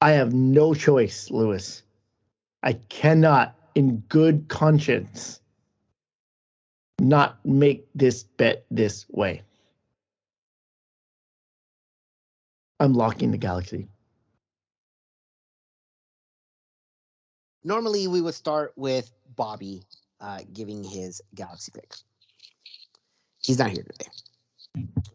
[0.00, 1.82] I have no choice, Lewis.
[2.62, 5.40] I cannot, in good conscience,
[7.00, 9.42] not make this bet this way.
[12.78, 13.88] I'm locking the Galaxy.
[17.68, 19.82] Normally we would start with Bobby
[20.20, 21.94] uh, giving his Galaxy pick.
[23.40, 24.10] He's not here today.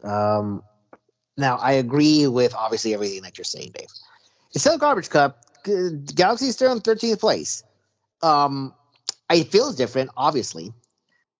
[0.02, 0.62] Um,
[1.36, 3.88] now I agree with obviously everything that you're saying, Dave.
[4.52, 5.44] It's still garbage cup.
[6.14, 7.64] Galaxy is still in 13th place.
[8.22, 8.72] Um,
[9.30, 10.72] it feels different, obviously.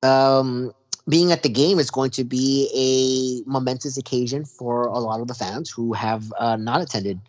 [0.02, 0.72] Um,
[1.08, 5.28] being at the game is going to be a momentous occasion for a lot of
[5.28, 7.20] the fans who have uh, not attended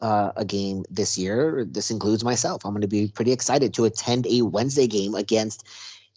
[0.00, 1.66] uh, a game this year.
[1.68, 2.64] This includes myself.
[2.64, 5.66] I'm going to be pretty excited to attend a Wednesday game against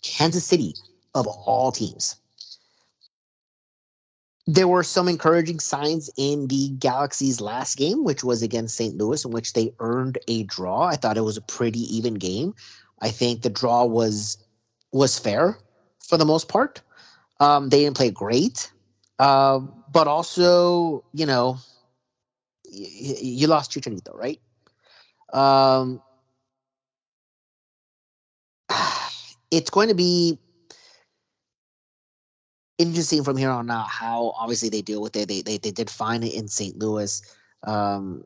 [0.02, 0.74] Kansas City,
[1.13, 2.16] of all teams.
[4.46, 8.96] There were some encouraging signs in the Galaxy's last game, which was against St.
[8.96, 10.84] Louis, in which they earned a draw.
[10.84, 12.56] I thought it was a pretty even game.
[13.02, 14.38] I think the draw was
[14.94, 15.58] was fair
[16.00, 16.82] for the most part.
[17.42, 18.72] Um, they didn't play great,
[19.20, 19.60] uh,
[19.92, 21.58] but also, you know,
[22.71, 24.39] you lost Chicharito, right?
[25.34, 26.01] Um,
[29.51, 30.38] it's going to be
[32.77, 35.27] interesting from here on out how obviously they deal with it.
[35.27, 36.77] They they, they did find it in St.
[36.77, 37.21] Louis.
[37.63, 38.23] Um,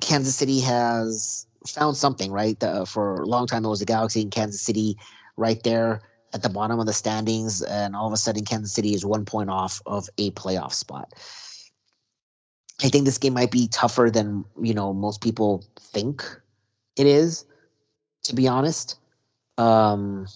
[0.00, 2.58] Kansas City has found something, right?
[2.58, 4.96] The, for a long time, it was the Galaxy in Kansas City
[5.36, 6.00] right there
[6.32, 9.24] at the bottom of the standings, and all of a sudden, Kansas City is one
[9.24, 11.12] point off of a playoff spot.
[12.82, 16.24] I think this game might be tougher than you know most people think
[16.96, 17.44] it is.
[18.24, 18.98] To be honest,
[19.58, 20.26] um,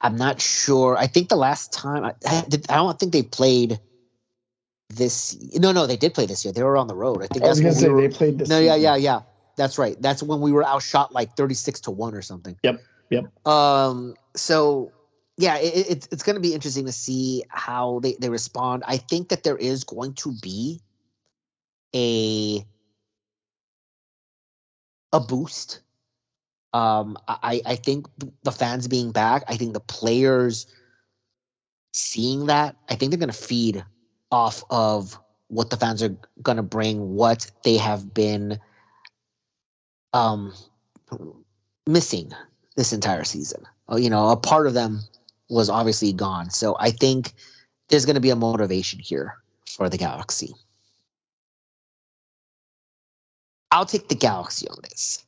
[0.00, 0.96] I'm not sure.
[0.96, 3.78] I think the last time I, I, don't think they played
[4.88, 5.36] this.
[5.54, 6.52] No, no, they did play this year.
[6.52, 7.22] They were on the road.
[7.22, 7.44] I think.
[7.44, 8.48] I was gonna say we were, they played this.
[8.48, 8.66] No, season.
[8.66, 9.20] yeah, yeah, yeah.
[9.56, 10.00] That's right.
[10.00, 12.56] That's when we were outshot like 36 to one or something.
[12.62, 12.82] Yep.
[13.10, 13.46] Yep.
[13.46, 14.14] Um.
[14.34, 14.92] So
[15.36, 18.84] yeah, it, it, it's going to be interesting to see how they, they respond.
[18.86, 20.80] I think that there is going to be
[21.94, 22.64] a
[25.12, 25.80] a boost.
[26.74, 28.06] Um, I I think
[28.42, 30.66] the fans being back, I think the players
[31.92, 33.84] seeing that, I think they're going to feed
[34.30, 35.18] off of
[35.48, 38.58] what the fans are going to bring, what they have been
[40.14, 40.52] um
[41.86, 42.32] missing
[42.76, 43.64] this entire season.
[43.88, 45.00] Oh, you know, a part of them
[45.52, 46.50] was obviously gone.
[46.50, 47.32] So I think
[47.88, 49.36] there's going to be a motivation here
[49.68, 50.54] for the Galaxy.
[53.70, 55.24] I'll take the Galaxy on this.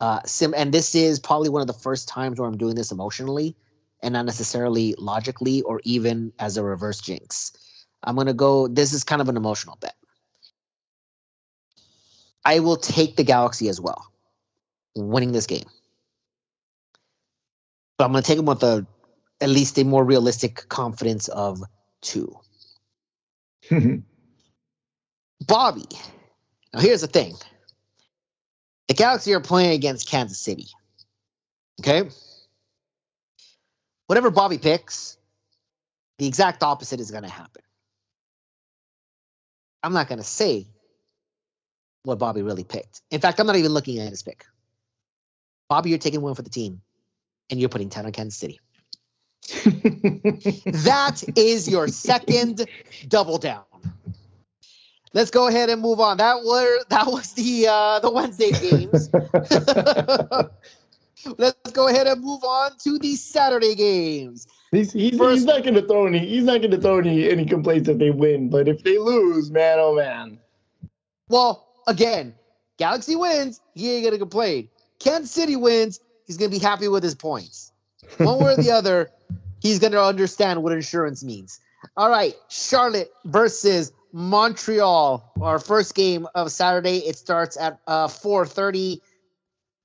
[0.00, 2.92] Uh, sim, and this is probably one of the first times where I'm doing this
[2.92, 3.56] emotionally
[4.02, 7.52] and not necessarily logically or even as a reverse jinx.
[8.02, 9.94] I'm going to go, this is kind of an emotional bet.
[12.44, 14.12] I will take the Galaxy as well,
[14.96, 15.68] winning this game.
[17.96, 18.84] But I'm going to take them with a
[19.42, 21.62] at least a more realistic confidence of
[22.00, 22.34] two.
[25.46, 25.84] Bobby.
[26.72, 27.34] Now here's the thing.
[28.88, 30.68] The Galaxy are playing against Kansas City.
[31.80, 32.08] Okay?
[34.12, 35.16] whatever Bobby picks,
[36.18, 37.62] the exact opposite is going to happen.
[39.82, 40.66] I'm not going to say
[42.02, 43.00] what Bobby really picked.
[43.10, 44.44] In fact, I'm not even looking at his pick.
[45.70, 46.82] Bobby, you're taking one for the team,
[47.48, 48.60] and you're putting 10 on Kansas City.
[49.42, 52.66] That is your second
[53.08, 53.64] double down.
[55.14, 56.16] Let's go ahead and move on.
[56.18, 59.10] That were that was the uh, the Wednesday games.
[61.38, 64.46] Let's go ahead and move on to the Saturday games.
[64.72, 66.18] He's, he's, First, he's not going to throw any.
[66.20, 69.50] He's not going to throw any any complaints if they win, but if they lose,
[69.50, 70.38] man, oh man.
[71.28, 72.34] Well, again,
[72.78, 74.68] Galaxy wins, he ain't going to complain.
[74.98, 77.72] Kansas City wins, he's going to be happy with his points.
[78.16, 79.10] One way or the other,
[79.62, 81.60] he's going to understand what insurance means.
[81.96, 85.32] All right, Charlotte versus Montreal.
[85.40, 86.98] Our first game of Saturday.
[86.98, 89.00] It starts at uh, 4:30.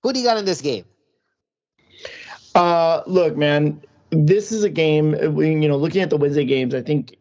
[0.03, 0.85] Who do you got in this game?
[2.53, 5.13] Uh, look, man, this is a game.
[5.13, 7.15] You know, looking at the Wednesday games, I think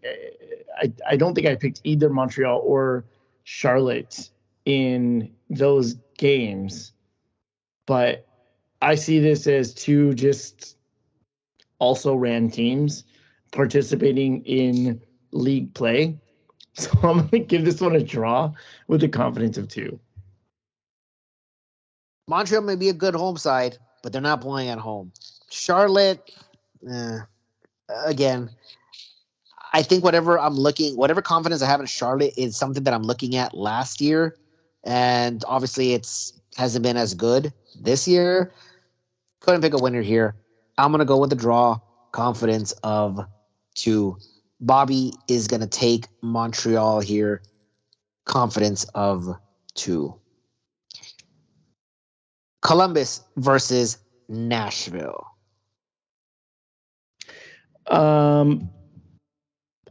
[0.80, 3.04] I I don't think I picked either Montreal or
[3.44, 4.30] Charlotte
[4.64, 6.92] in those games,
[7.86, 8.26] but
[8.82, 10.75] I see this as two just
[11.78, 13.04] also ran teams
[13.52, 15.00] participating in
[15.32, 16.18] league play.
[16.78, 18.52] So I'm going to give this one a draw
[18.86, 19.98] with the confidence of two.
[22.28, 25.10] Montreal may be a good home side, but they're not playing at home.
[25.48, 26.30] Charlotte,
[26.86, 27.20] eh,
[28.04, 28.50] again,
[29.72, 33.04] I think whatever I'm looking, whatever confidence I have in Charlotte is something that I'm
[33.04, 34.36] looking at last year,
[34.84, 38.52] and obviously it's hasn't been as good this year.
[39.40, 40.34] Couldn't pick a winner here.
[40.78, 41.80] I'm gonna go with the draw.
[42.12, 43.20] Confidence of
[43.74, 44.16] two.
[44.60, 47.42] Bobby is gonna take Montreal here.
[48.24, 49.28] Confidence of
[49.74, 50.14] two.
[52.62, 55.26] Columbus versus Nashville.
[57.86, 58.68] Um,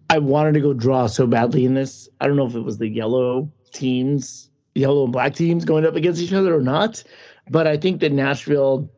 [0.09, 2.09] I wanted to go draw so badly in this.
[2.19, 5.95] I don't know if it was the yellow teams, yellow and black teams going up
[5.95, 7.03] against each other or not,
[7.49, 8.89] but I think that Nashville,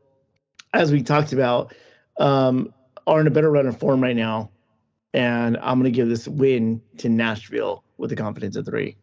[0.74, 1.74] as we talked about,
[2.20, 2.74] um,
[3.06, 4.52] are in a better run of form right now.
[5.14, 8.98] And I'm going to give this win to Nashville with the confidence of three.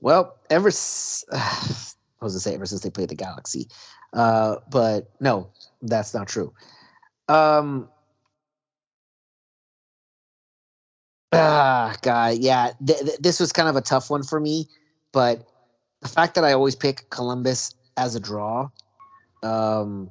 [0.00, 3.68] Well, ever s- I was to say ever since they played the Galaxy,
[4.12, 5.50] uh, but no,
[5.82, 6.52] that's not true.
[7.28, 7.88] Um,
[11.32, 12.70] Ah, God, yeah.
[12.86, 14.68] Th- th- this was kind of a tough one for me,
[15.12, 15.46] but
[16.00, 18.68] the fact that I always pick Columbus as a draw,
[19.44, 20.10] um,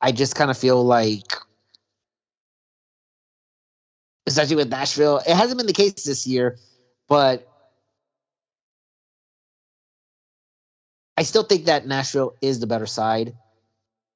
[0.00, 1.32] I just kind of feel like,
[4.26, 6.58] especially with Nashville, it hasn't been the case this year,
[7.08, 7.46] but
[11.16, 13.34] I still think that Nashville is the better side.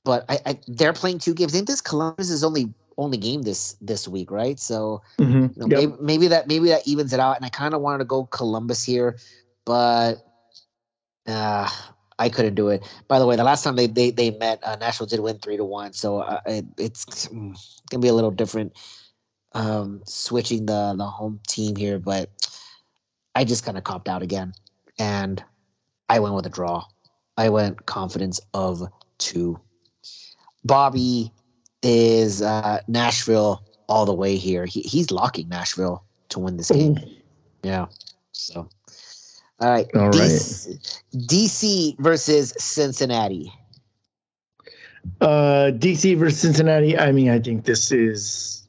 [0.04, 1.52] But I, I they're playing two games.
[1.52, 4.58] I think this Columbus is only only game this this week, right?
[4.60, 5.32] So mm-hmm.
[5.32, 5.90] you know, yep.
[5.90, 7.36] maybe, maybe, that maybe that evens it out.
[7.36, 9.16] And I kind of wanted to go Columbus here,
[9.64, 10.14] but
[11.26, 11.68] uh,
[12.18, 12.84] I couldn't do it.
[13.08, 15.56] By the way, the last time they they, they met, uh, Nashville did win three
[15.56, 18.72] to one, so uh, it, it's gonna be a little different
[19.52, 21.98] um, switching the the home team here.
[21.98, 22.30] But
[23.34, 24.52] I just kind of copped out again,
[24.98, 25.42] and
[26.08, 26.84] I went with a draw.
[27.36, 28.82] I went confidence of
[29.18, 29.58] two.
[30.64, 31.32] Bobby
[31.82, 34.64] is uh, Nashville all the way here.
[34.64, 36.98] He, he's locking Nashville to win this game.
[37.62, 37.86] Yeah.
[38.32, 38.68] So,
[39.60, 39.86] all right.
[39.94, 41.02] All DC, right.
[41.28, 43.52] DC versus Cincinnati.
[45.20, 46.98] Uh, DC versus Cincinnati.
[46.98, 48.66] I mean, I think this is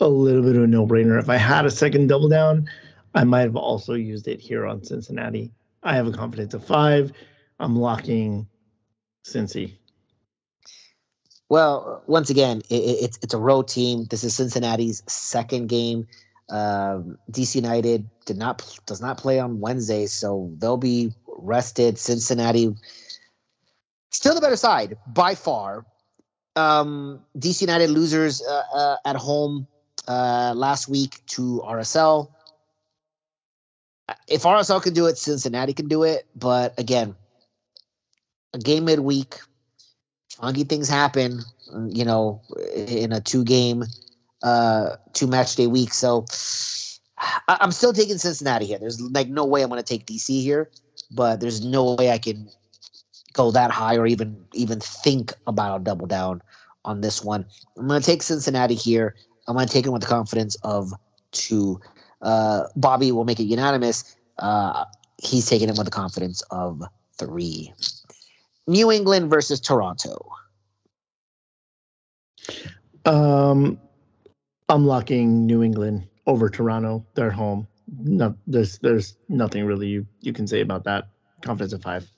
[0.00, 1.18] a little bit of a no-brainer.
[1.18, 2.68] If I had a second double down,
[3.14, 5.52] I might have also used it here on Cincinnati.
[5.82, 7.12] I have a confidence of five.
[7.58, 8.46] I'm locking
[9.24, 9.74] Cincy.
[11.48, 14.06] Well, once again, it, it's it's a road team.
[14.06, 16.06] This is Cincinnati's second game.
[16.50, 21.98] Um, DC United did not does not play on Wednesday, so they'll be rested.
[21.98, 22.74] Cincinnati
[24.10, 25.86] still the better side by far.
[26.56, 29.66] Um, DC United losers uh, uh, at home
[30.06, 32.30] uh, last week to RSL.
[34.28, 36.26] If RSL can do it, Cincinnati can do it.
[36.36, 37.16] But again,
[38.52, 39.38] a game midweek
[40.36, 41.40] funky things happen,
[41.88, 42.42] you know,
[42.74, 43.84] in a two game,
[44.44, 45.92] uh, two match day week.
[45.92, 46.26] So
[47.48, 48.78] I- am still taking Cincinnati here.
[48.78, 50.70] There's like no way I'm going to take DC here,
[51.10, 52.48] but there's no way I can
[53.32, 56.42] go that high or even even think about a double down
[56.84, 57.46] on this one.
[57.76, 59.16] I'm going to take Cincinnati here.
[59.48, 60.92] I'm going to take it with the confidence of
[61.32, 61.80] two.
[62.22, 64.16] Uh, Bobby will make it unanimous.
[64.38, 64.84] Uh,
[65.22, 66.82] he's taking it with the confidence of
[67.18, 67.72] three.
[68.66, 70.30] New England versus Toronto.
[73.04, 73.78] Um,
[74.68, 77.04] I'm locking New England over Toronto.
[77.14, 77.68] They're home.
[77.98, 81.08] No, there's there's nothing really you, you can say about that.
[81.42, 82.08] Confidence of five.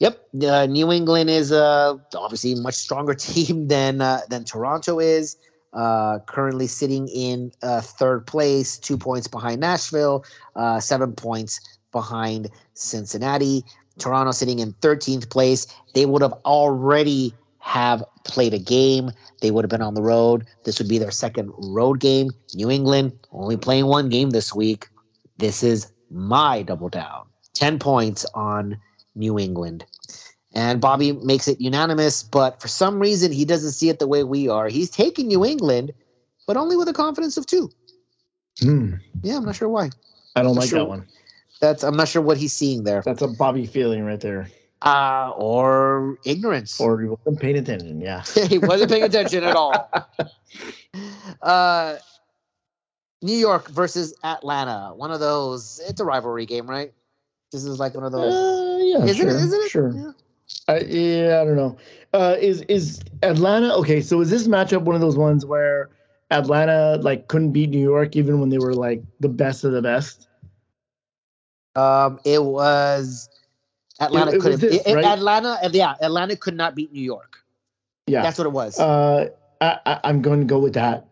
[0.00, 4.98] Yep, uh, New England is uh, obviously a much stronger team than uh, than Toronto
[4.98, 5.36] is.
[5.72, 11.60] Uh, currently sitting in uh, third place, two points behind Nashville, uh, seven points
[11.90, 13.64] behind Cincinnati.
[13.98, 15.66] Toronto sitting in 13th place.
[15.94, 19.10] They would have already have played a game.
[19.40, 20.44] They would have been on the road.
[20.64, 22.30] This would be their second road game.
[22.54, 24.88] New England only playing one game this week.
[25.38, 27.24] This is my double down.
[27.54, 28.76] 10 points on
[29.14, 29.86] New England.
[30.52, 34.24] And Bobby makes it unanimous, but for some reason he doesn't see it the way
[34.24, 34.68] we are.
[34.68, 35.92] He's taking New England,
[36.46, 37.70] but only with a confidence of two.
[38.60, 38.96] Hmm.
[39.22, 39.88] Yeah, I'm not sure why.
[40.36, 40.80] I don't Not like sure.
[40.80, 41.06] that one.
[41.60, 43.00] That's I'm not sure what he's seeing there.
[43.02, 44.48] That's a Bobby feeling right there.
[44.84, 46.80] Uh or ignorance.
[46.80, 48.00] Or he wasn't paying attention.
[48.00, 48.22] Yeah.
[48.48, 49.90] he wasn't paying attention at all.
[51.42, 51.96] Uh
[53.24, 54.92] New York versus Atlanta.
[54.94, 55.80] One of those.
[55.88, 56.92] It's a rivalry game, right?
[57.50, 58.34] This is like one of those.
[58.34, 59.04] Uh, yeah.
[59.04, 59.28] is sure.
[59.28, 59.34] it?
[59.34, 59.70] Isn't it?
[59.70, 59.92] Sure.
[59.92, 60.12] Yeah.
[60.68, 61.76] I, yeah, I don't know.
[62.12, 64.00] Uh, is is Atlanta okay?
[64.00, 65.90] So is this matchup one of those ones where
[66.30, 69.82] Atlanta like couldn't beat New York even when they were like the best of the
[69.82, 70.28] best?
[71.76, 73.28] Um, it was
[74.04, 74.60] Atlanta It- it couldn't.
[74.60, 75.04] this, it- right?
[75.04, 77.38] Atlanta, yeah, Atlanta could not beat New York.
[78.06, 78.22] Yeah.
[78.22, 78.78] That's what it was.
[78.78, 79.30] Uh,
[79.60, 81.06] I, I, I'm going to go with that.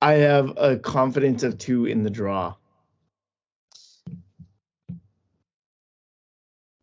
[0.00, 2.54] I have a confidence of two in the draw.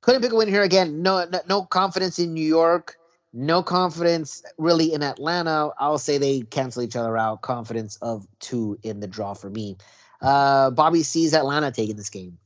[0.05, 1.01] couldn't pick a win here again.
[1.01, 2.95] No, no, no confidence in New York.
[3.33, 5.71] No confidence really in Atlanta.
[5.79, 7.41] I'll say they cancel each other out.
[7.41, 9.77] Confidence of two in the draw for me.
[10.21, 12.38] Uh, Bobby sees Atlanta taking this game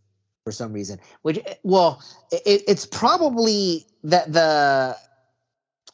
[0.49, 0.99] for some reason.
[1.21, 4.97] Which, well, it, it's probably that the.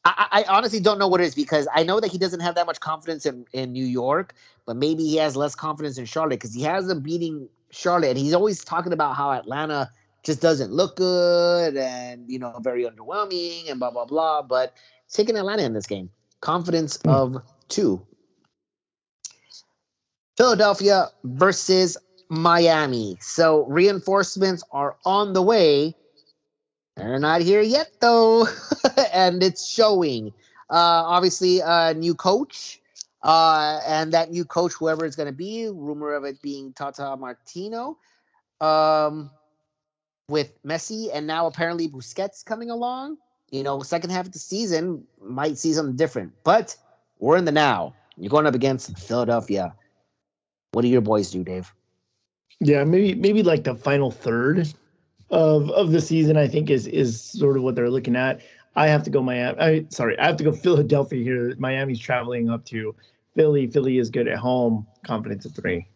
[0.06, 2.56] I, I honestly don't know what it is because I know that he doesn't have
[2.56, 4.36] that much confidence in, in New York,
[4.66, 8.18] but maybe he has less confidence in Charlotte because he has them beating Charlotte, and
[8.18, 9.90] he's always talking about how Atlanta
[10.24, 14.42] just doesn't look good and you know very underwhelming and blah blah blah.
[14.42, 14.74] But
[15.12, 16.10] taking Atlanta in this game.
[16.40, 17.10] Confidence Hmm.
[17.10, 17.38] of
[17.68, 18.06] two.
[20.38, 21.98] Philadelphia versus
[22.30, 23.18] Miami.
[23.22, 25.96] So reinforcements are on the way.
[26.96, 28.48] They're not here yet though,
[29.14, 30.28] and it's showing.
[30.70, 32.82] Uh, obviously, a new coach,
[33.22, 37.16] uh, and that new coach, whoever it's going to be, rumor of it being Tata
[37.18, 37.98] Martino.
[38.62, 39.30] Um,
[40.28, 43.18] with Messi and now apparently Busquets coming along,
[43.52, 46.34] you know, second half of the season might see something different.
[46.44, 46.76] But
[47.20, 47.94] we're in the now.
[48.18, 49.76] You're going up against Philadelphia.
[50.72, 51.74] What do your boys do, Dave?
[52.60, 54.68] Yeah, maybe maybe like the final third
[55.30, 56.38] of of the season.
[56.38, 58.42] I think is is sort of what they're looking at.
[58.76, 59.60] I have to go Miami.
[59.60, 61.56] I sorry, I have to go Philadelphia here.
[61.58, 62.96] Miami's traveling up to
[63.36, 63.68] Philly.
[63.68, 64.88] Philly is good at home.
[65.06, 65.88] Confidence of three.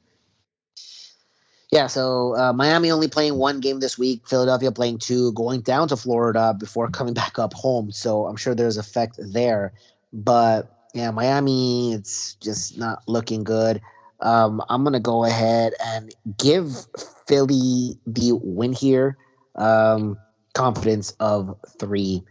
[1.72, 5.88] Yeah, so uh, Miami only playing one game this week, Philadelphia playing two, going down
[5.90, 7.92] to Florida before coming back up home.
[7.92, 9.74] So I'm sure there's effect there.
[10.12, 13.82] But yeah, Miami, it's just not looking good.
[14.22, 16.86] Um, I'm gonna go ahead and give
[17.28, 19.18] Philly the win here.
[19.56, 20.18] Um,
[20.54, 22.24] confidence of three.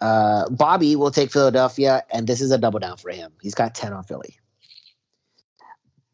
[0.00, 3.32] Uh, Bobby will take Philadelphia, and this is a double down for him.
[3.40, 4.36] He's got 10 on Philly.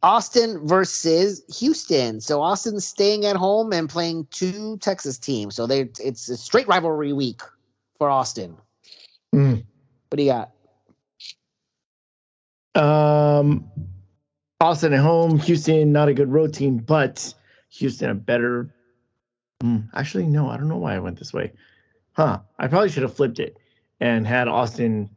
[0.02, 2.20] Austin versus Houston.
[2.20, 5.56] So Austin's staying at home and playing two Texas teams.
[5.56, 7.40] So they it's a straight rivalry week
[7.98, 8.56] for Austin.
[9.34, 9.64] Mm.
[10.08, 10.52] What do you got?
[12.80, 13.68] Um,
[14.60, 15.38] Austin at home.
[15.38, 17.32] Houston not a good road team, but
[17.70, 18.74] Houston a better.
[19.60, 21.52] Hmm, actually, no, I don't know why I went this way.
[22.12, 22.40] Huh?
[22.58, 23.56] I probably should have flipped it
[24.00, 25.10] and had Austin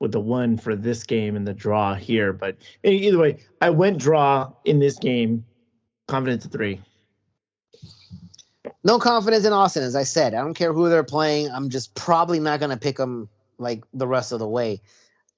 [0.00, 2.32] with the one for this game and the draw here.
[2.32, 5.44] But either way, I went draw in this game.
[6.08, 6.80] Confidence three.
[8.82, 10.34] No confidence in Austin, as I said.
[10.34, 11.50] I don't care who they're playing.
[11.50, 13.28] I'm just probably not going to pick them
[13.58, 14.80] like the rest of the way.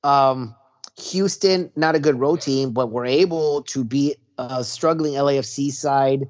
[0.05, 0.55] Um,
[0.99, 6.29] Houston, not a good road team, but we're able to beat a struggling LAFC side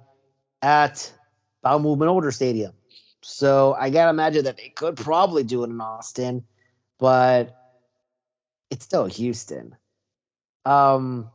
[0.60, 1.12] at
[1.62, 2.72] Bowel Movement Older Stadium.
[3.22, 6.44] So I gotta imagine that they could probably do it in Austin,
[6.98, 7.56] but
[8.70, 9.76] it's still Houston.
[10.64, 11.30] Um,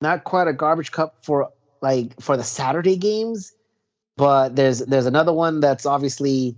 [0.00, 3.52] not quite a garbage cup for like for the Saturday games,
[4.16, 6.56] but there's there's another one that's obviously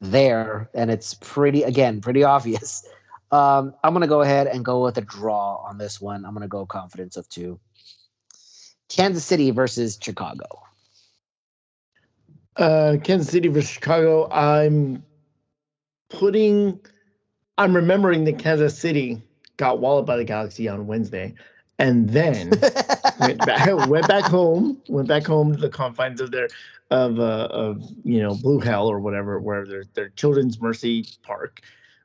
[0.00, 2.86] there, and it's pretty again pretty obvious.
[3.30, 6.24] Um, I'm gonna go ahead and go with a draw on this one.
[6.24, 7.60] I'm gonna go confidence of two.
[8.88, 10.46] Kansas City versus Chicago.
[12.56, 14.28] Uh, Kansas City versus Chicago.
[14.30, 15.04] I'm
[16.08, 16.80] putting.
[17.58, 19.22] I'm remembering that Kansas City
[19.56, 21.34] got walloped by the Galaxy on Wednesday,
[21.78, 22.50] and then
[23.20, 26.48] went back went back home, went back home to the confines of their
[26.90, 31.60] of uh, of you know Blue Hell or whatever, where their their Children's Mercy Park,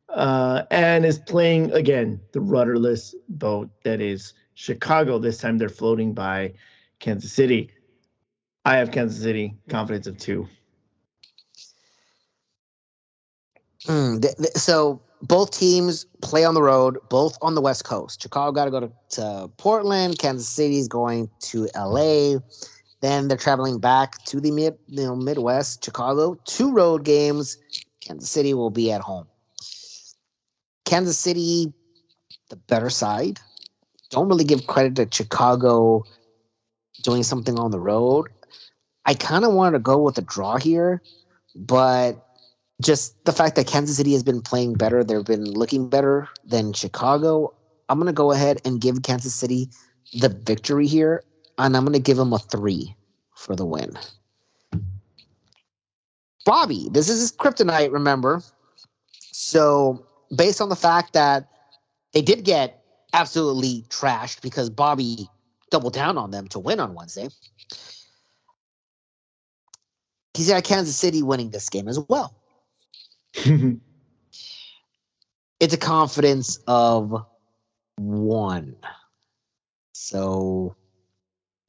[0.09, 5.19] uh, and is playing again the rudderless boat that is Chicago.
[5.19, 6.53] This time they're floating by
[6.99, 7.71] Kansas City.
[8.65, 10.47] I have Kansas City confidence of two.
[13.87, 18.21] Mm, th- th- so both teams play on the road, both on the West Coast.
[18.21, 20.17] Chicago got to go to, Portland.
[20.19, 22.39] Kansas City's going to LA.
[23.01, 25.83] Then they're traveling back to the mid, you know, Midwest.
[25.83, 27.57] Chicago, two road games.
[27.99, 29.27] Kansas City will be at home.
[30.85, 31.73] Kansas City,
[32.49, 33.39] the better side.
[34.09, 36.03] Don't really give credit to Chicago
[37.01, 38.27] doing something on the road.
[39.05, 41.01] I kind of wanted to go with a draw here,
[41.55, 42.25] but
[42.81, 46.73] just the fact that Kansas City has been playing better, they've been looking better than
[46.73, 47.53] Chicago.
[47.89, 49.69] I'm going to go ahead and give Kansas City
[50.13, 51.23] the victory here,
[51.57, 52.95] and I'm going to give them a three
[53.35, 53.97] for the win.
[56.45, 58.41] Bobby, this is kryptonite, remember?
[59.31, 60.05] So,
[60.35, 61.47] based on the fact that
[62.13, 65.27] they did get absolutely trashed because Bobby
[65.71, 67.29] doubled down on them to win on Wednesday,
[70.33, 72.35] he's got Kansas City winning this game as well.
[73.35, 73.79] it's
[75.73, 77.23] a confidence of
[77.97, 78.75] one.
[79.93, 80.75] So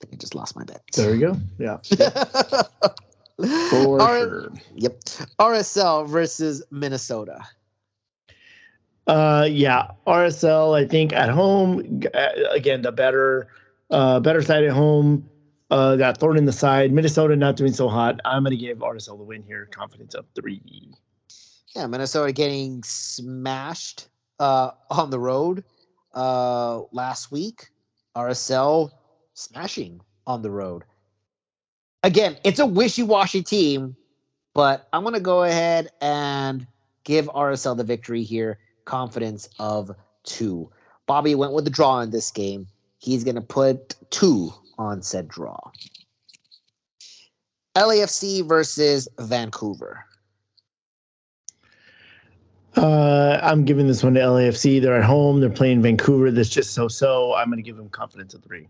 [0.00, 0.82] I think I just lost my bet.
[0.94, 1.36] There we go.
[1.58, 1.78] Yeah.
[3.70, 4.52] For R- sure.
[4.76, 5.00] Yep.
[5.40, 7.40] RSL versus Minnesota.
[9.06, 10.76] Uh, yeah, RSL.
[10.76, 13.48] I think at home uh, again the better,
[13.90, 15.28] uh, better side at home.
[15.70, 16.92] Uh, got thrown in the side.
[16.92, 18.20] Minnesota not doing so hot.
[18.24, 19.66] I'm gonna give RSL the win here.
[19.66, 20.94] Confidence of three.
[21.74, 25.64] Yeah, Minnesota getting smashed uh, on the road
[26.14, 27.70] uh, last week.
[28.16, 28.90] RSL
[29.34, 30.84] smashing on the road.
[32.04, 33.96] Again, it's a wishy-washy team,
[34.54, 36.66] but I'm to go ahead and
[37.02, 38.58] give RSL the victory here.
[38.84, 39.90] Confidence of
[40.24, 40.70] two.
[41.06, 42.66] Bobby went with the draw in this game.
[42.98, 45.58] He's going to put two on said draw.
[47.74, 50.04] LAFC versus Vancouver.
[52.76, 54.82] Uh, I'm giving this one to LAFC.
[54.82, 55.40] They're at home.
[55.40, 56.30] They're playing Vancouver.
[56.30, 57.34] That's just so-so.
[57.34, 58.68] I'm going to give them confidence of three.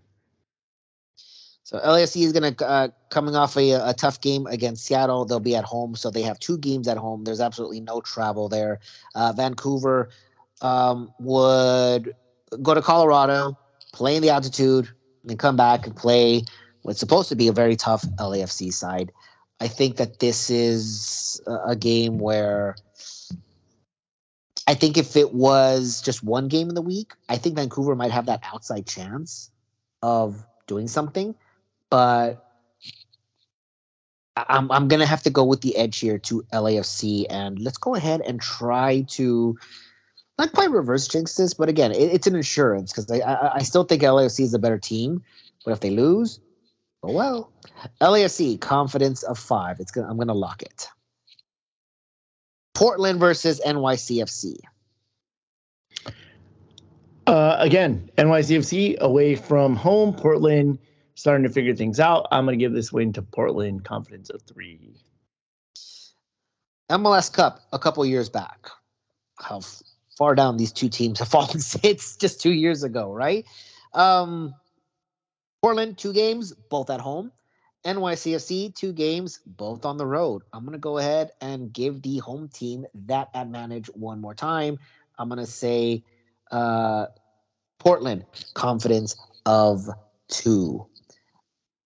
[1.64, 5.24] So LAFC is going to uh, coming off a, a tough game against Seattle.
[5.24, 7.24] They'll be at home, so they have two games at home.
[7.24, 8.80] There's absolutely no travel there.
[9.14, 10.10] Uh, Vancouver
[10.60, 12.14] um, would
[12.62, 13.58] go to Colorado,
[13.94, 14.88] play in the altitude,
[15.26, 16.44] and come back and play
[16.82, 19.10] what's supposed to be a very tough LAFC side.
[19.58, 22.76] I think that this is a game where
[24.66, 28.10] I think if it was just one game in the week, I think Vancouver might
[28.10, 29.50] have that outside chance
[30.02, 31.34] of doing something.
[31.90, 32.44] But
[34.36, 37.94] I'm I'm gonna have to go with the edge here to LAFC, and let's go
[37.94, 39.56] ahead and try to
[40.38, 43.62] not quite reverse jinx this, but again, it, it's an insurance because I, I, I
[43.62, 45.22] still think LAFC is a better team,
[45.64, 46.40] but if they lose,
[47.02, 47.52] oh well.
[48.00, 49.78] LAFC confidence of five.
[49.78, 50.88] It's gonna I'm gonna lock it.
[52.74, 54.56] Portland versus NYCFC.
[57.26, 60.14] Uh, again, NYCFC away from home.
[60.14, 60.78] Portland
[61.14, 62.26] starting to figure things out.
[62.30, 63.84] I'm going to give this win to Portland.
[63.84, 64.94] Confidence of three.
[66.90, 68.68] MLS Cup a couple years back.
[69.38, 69.60] How
[70.18, 73.46] far down these two teams have fallen since just two years ago, right?
[73.92, 74.54] Um,
[75.62, 77.32] Portland, two games, both at home.
[77.84, 80.42] NYCFC, two games, both on the road.
[80.52, 84.78] I'm going to go ahead and give the home team that advantage one more time.
[85.18, 86.02] I'm going to say
[86.50, 87.06] uh,
[87.78, 89.88] Portland, confidence of
[90.28, 90.86] two.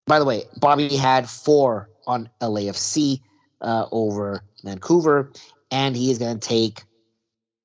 [0.09, 3.21] By the way, Bobby had four on LAFC
[3.61, 5.31] uh, over Vancouver,
[5.71, 6.83] and he is going to take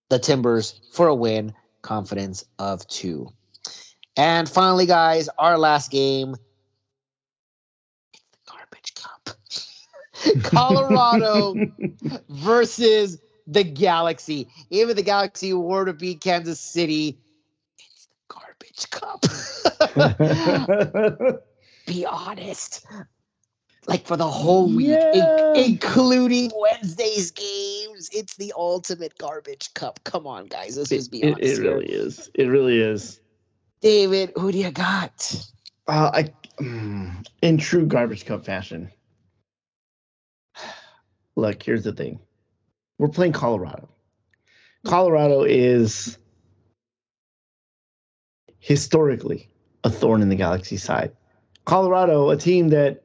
[0.10, 3.30] the Timbers for a win, confidence of two.
[4.18, 6.36] And finally, guys, our last game
[8.46, 9.30] Garbage Cup
[10.44, 11.56] Colorado
[12.30, 14.50] versus the Galaxy.
[14.70, 17.18] Even the Galaxy were to beat Kansas City,
[17.80, 19.24] it's the garbage cup.
[21.86, 22.86] Be honest.
[23.86, 25.54] Like for the whole week, yeah.
[25.56, 30.00] in- including Wednesday's games, it's the ultimate garbage cup.
[30.06, 30.78] Come on, guys.
[30.78, 31.60] Let's just be it, honest.
[31.60, 32.32] It, it really is.
[32.34, 33.20] It really is.
[33.82, 35.46] David, who do you got?
[35.88, 38.90] Uh, I, mm, in true garbage cup fashion,
[41.36, 42.20] look, here's the thing.
[42.98, 43.90] We're playing Colorado.
[44.86, 46.18] Colorado is
[48.60, 49.50] historically
[49.84, 51.12] a thorn in the Galaxy side.
[51.66, 53.04] Colorado, a team that,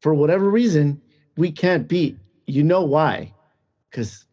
[0.00, 1.00] for whatever reason,
[1.36, 2.18] we can't beat.
[2.46, 3.34] You know why?
[3.90, 4.26] Because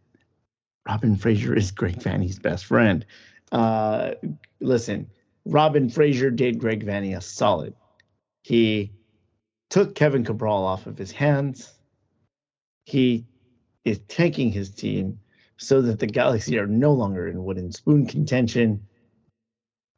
[0.87, 3.05] Robin Fraser is Greg Vanney's best friend.
[3.51, 4.11] Uh,
[4.59, 5.09] listen,
[5.45, 7.73] Robin Fraser did Greg Vanney a solid.
[8.43, 8.91] He
[9.69, 11.73] took Kevin Cabral off of his hands.
[12.85, 13.25] He
[13.85, 15.19] is tanking his team
[15.57, 18.85] so that the Galaxy are no longer in wooden spoon contention.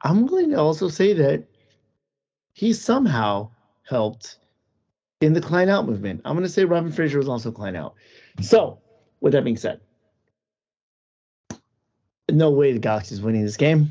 [0.02, 1.48] I'm willing to also say that
[2.54, 3.50] he somehow
[3.82, 4.38] helped
[5.20, 6.22] in the Klein out movement.
[6.24, 7.94] I'm going to say Robin Fraser was also Klein out.
[8.40, 8.78] So,
[9.20, 9.80] with that being said,
[12.30, 13.90] no way the Galaxy is winning this game.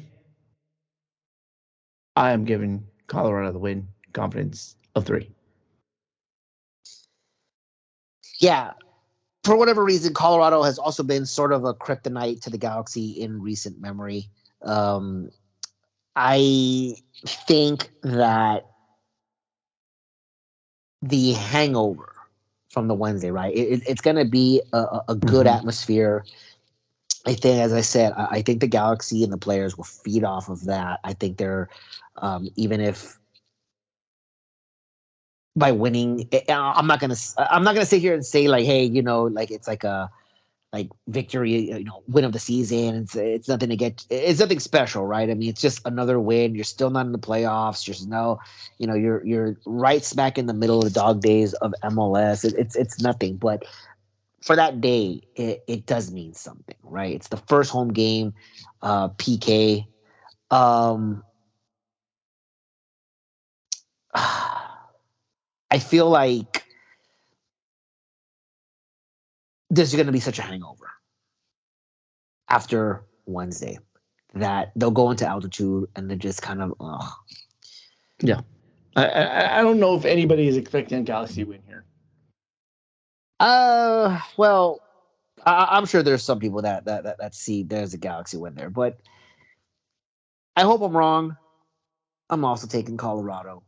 [2.16, 5.30] I am giving Colorado the win, confidence of three.
[8.40, 8.74] Yeah.
[9.44, 13.42] For whatever reason, Colorado has also been sort of a kryptonite to the Galaxy in
[13.42, 14.30] recent memory.
[14.62, 15.32] Um,
[16.16, 16.96] I
[17.26, 18.68] think that
[21.02, 22.14] the hangover
[22.70, 23.56] from the Wednesday, right?
[23.56, 25.58] It, it's going to be a, a good mm-hmm.
[25.58, 26.26] atmosphere.
[27.26, 30.24] I think, as I said, I, I, think the Galaxy and the players will feed
[30.24, 31.00] off of that.
[31.04, 31.70] I think they're,
[32.18, 33.18] um, even if
[35.56, 38.84] by winning, eh, I'm not gonna, I'm not gonna sit here and say like, hey,
[38.84, 40.10] you know, like it's like a,
[40.74, 42.96] like victory, you know, win of the season.
[42.96, 44.06] It's it's nothing to get.
[44.10, 45.30] It's nothing special, right?
[45.30, 46.56] I mean, it's just another win.
[46.56, 47.86] You're still not in the playoffs.
[47.86, 48.40] There's no,
[48.80, 52.44] you know, you're you're right smack in the middle of the dog days of MLS.
[52.44, 53.64] It, it's it's nothing, but
[54.42, 57.16] for that day, it, it does mean something, right?
[57.16, 58.34] It's the first home game,
[58.82, 59.86] uh, PK.
[60.52, 61.24] Um,
[64.14, 66.63] I feel like
[69.74, 70.90] there's going to be such a hangover
[72.48, 73.80] after Wednesday
[74.36, 77.12] that they'll go into altitude and they're just kind of, ugh.
[78.22, 78.42] Yeah.
[78.96, 81.86] I, I, I don't know if anybody is expecting a Galaxy win here.
[83.40, 84.80] Uh, well,
[85.46, 88.56] I, am sure there's some people that, that that that see there's a Galaxy win
[88.56, 89.00] there, but
[90.56, 91.36] I hope I'm wrong.
[92.30, 93.64] I'm also taking Colorado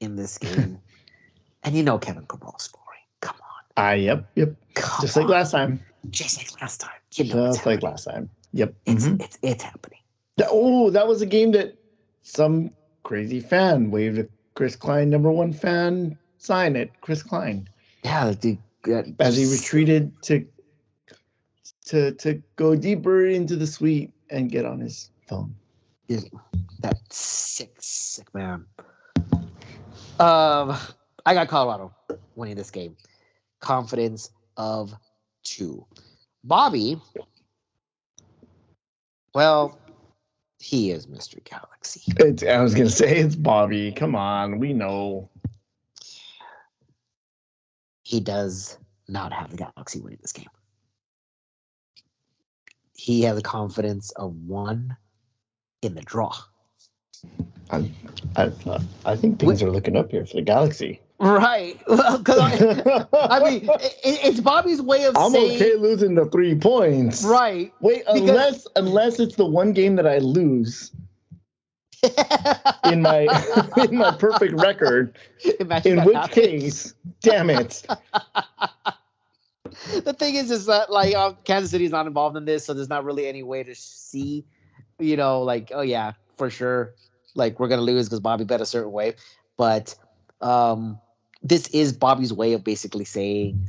[0.00, 0.80] in this game,
[1.62, 2.68] and you know Kevin Cabral's
[3.78, 4.06] story.
[4.06, 4.18] Come on.
[4.18, 4.54] Uh, yep, yep.
[4.74, 5.22] Come Just on.
[5.24, 5.80] like last time.
[6.10, 6.90] Just like last time.
[7.14, 8.30] You know Just like last time.
[8.52, 8.74] Yep.
[8.86, 9.20] It's, mm-hmm.
[9.20, 10.00] it's, it's happening.
[10.48, 11.76] Oh, that was a game that
[12.22, 12.70] some
[13.02, 17.68] crazy fan waved a Chris Klein number one fan sign at Chris Klein.
[18.04, 18.58] Yeah, the,
[19.18, 20.46] as he retreated to
[21.86, 25.54] to to go deeper into the suite and get on his phone.
[26.06, 26.20] Yeah,
[26.80, 28.64] that sick, sick man.
[30.20, 30.76] Um,
[31.26, 31.94] I got Colorado
[32.36, 32.96] winning this game
[33.60, 34.94] confidence of
[35.44, 35.86] two.
[36.44, 37.00] Bobby,
[39.34, 39.78] well,
[40.58, 41.42] he is Mr.
[41.44, 42.02] Galaxy.
[42.18, 43.92] It's, I was going to say it's Bobby.
[43.92, 45.30] Come on, we know.
[48.02, 50.48] He does not have the Galaxy winning this game.
[52.94, 54.96] He has a confidence of one
[55.82, 56.34] in the draw.
[57.70, 57.90] I,
[58.36, 58.50] I,
[59.04, 61.00] I think things are looking up here for the Galaxy.
[61.20, 61.80] Right.
[61.88, 66.14] Well, because I, I, mean, it, it's Bobby's way of saying I'm saying, okay losing
[66.14, 67.24] the three points.
[67.24, 67.72] Right.
[67.80, 70.92] Wait, because, unless unless it's the one game that I lose
[72.84, 73.26] in my
[73.88, 75.16] in my perfect record.
[75.60, 76.34] Imagine in which happens.
[76.34, 77.84] case, damn it.
[80.04, 82.74] the thing is, is that like uh, Kansas City is not involved in this, so
[82.74, 84.44] there's not really any way to see,
[84.98, 86.94] you know, like oh yeah, for sure,
[87.34, 89.14] like we're gonna lose because Bobby bet a certain way,
[89.56, 89.94] but
[90.40, 91.00] um
[91.42, 93.68] this is Bobby's way of basically saying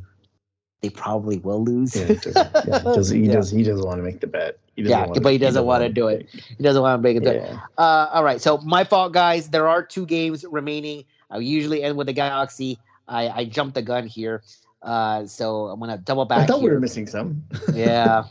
[0.82, 1.96] they probably will lose.
[1.96, 3.34] yeah, he, does, yeah, does, he, yeah.
[3.34, 4.60] does, he doesn't want to make the bet.
[4.76, 6.28] yeah, but he doesn't want to do it.
[6.32, 7.24] He doesn't want to make it.
[7.24, 7.60] Yeah.
[7.78, 9.50] Uh, all right, so my fault, guys.
[9.50, 11.04] There are two games remaining.
[11.30, 12.80] I usually end with the Galaxy.
[13.08, 14.42] I, I jumped the gun here.
[14.82, 16.40] Uh, so I'm gonna double back.
[16.40, 16.70] I thought here.
[16.70, 17.44] we were missing some.
[17.74, 18.24] yeah,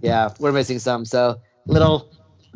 [0.00, 1.04] yeah, we're missing some.
[1.04, 2.12] So little,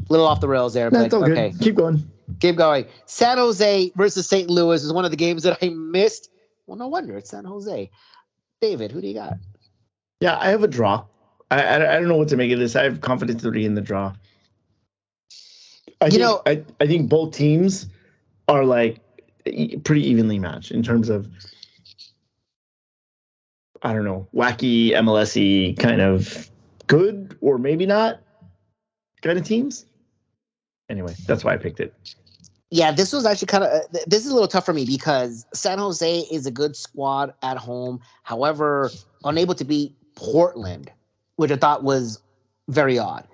[0.08, 0.90] little off the rails there.
[0.90, 2.10] That's but, okay, keep going.
[2.40, 2.86] Keep going.
[3.06, 4.50] San Jose versus St.
[4.50, 6.30] Louis is one of the games that I missed.
[6.66, 7.90] Well, no wonder it's San Jose.
[8.60, 9.34] David, who do you got?
[10.20, 11.04] Yeah, I have a draw.
[11.50, 12.74] I, I, I don't know what to make of this.
[12.74, 14.12] I have confidence three in the draw.
[16.00, 17.86] I you think, know, I, I think both teams
[18.48, 19.00] are like
[19.84, 21.28] pretty evenly matched in terms of
[23.82, 26.50] I don't know, wacky MLSy kind of
[26.86, 28.20] good or maybe not
[29.22, 29.86] kind of teams
[30.88, 31.94] anyway, that's why I picked it.
[32.70, 35.46] Yeah, this was actually kind of uh, this is a little tough for me because
[35.54, 38.00] San Jose is a good squad at home.
[38.24, 38.90] However,
[39.24, 40.90] unable to beat Portland,
[41.36, 42.20] which I thought was
[42.68, 43.26] very odd.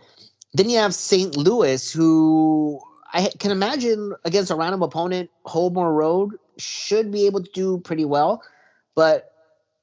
[0.54, 1.34] Then you have St.
[1.34, 2.78] Louis, who
[3.14, 8.04] I can imagine against a random opponent, home road should be able to do pretty
[8.04, 8.42] well.
[8.94, 9.32] But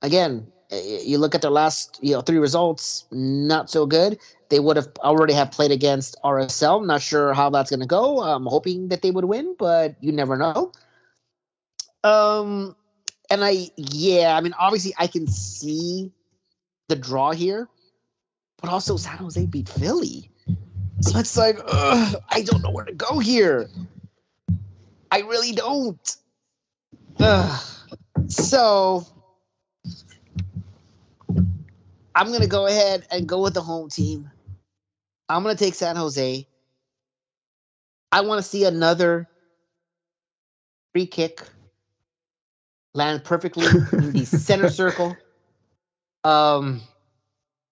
[0.04, 4.20] again, you look at their last you know three results, not so good.
[4.50, 6.86] They would have already have played against RSL.
[6.86, 8.22] Not sure how that's going to go.
[8.22, 10.72] I'm hoping that they would win, but you never know.
[12.04, 12.76] Um,
[13.30, 16.12] and I yeah, I mean obviously I can see
[16.88, 17.68] the draw here,
[18.62, 20.30] but also San Jose beat Philly.
[21.02, 23.70] So it's like, ugh, I don't know where to go here.
[25.12, 26.18] I really don't.
[27.20, 27.64] Ugh.
[28.28, 29.06] So
[32.20, 34.30] I'm going to go ahead and go with the home team.
[35.30, 36.46] I'm going to take San Jose.
[38.12, 39.30] I want to see another
[40.92, 41.42] free kick
[42.94, 45.16] land perfectly in the center circle
[46.26, 46.82] um,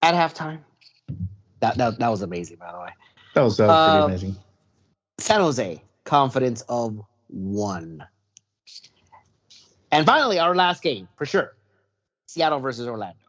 [0.01, 0.59] at halftime.
[1.59, 2.89] That, that, that was amazing, by the way.
[3.33, 4.35] That was, that was pretty uh, amazing.
[5.19, 8.01] San Jose, confidence of one.
[9.91, 11.53] And finally, our last game for sure
[12.27, 13.26] Seattle versus Orlando.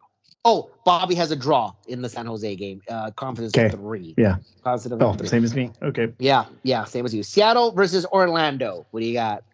[0.50, 2.80] Oh, Bobby has a draw in the San Jose game.
[2.88, 3.68] Uh, confidence okay.
[3.68, 4.14] three.
[4.16, 4.36] Yeah.
[4.64, 5.02] Positive.
[5.02, 5.28] Oh, three.
[5.28, 5.70] same as me.
[5.82, 6.14] Okay.
[6.18, 6.46] Yeah.
[6.62, 6.84] Yeah.
[6.84, 7.22] Same as you.
[7.22, 8.86] Seattle versus Orlando.
[8.90, 9.44] What do you got?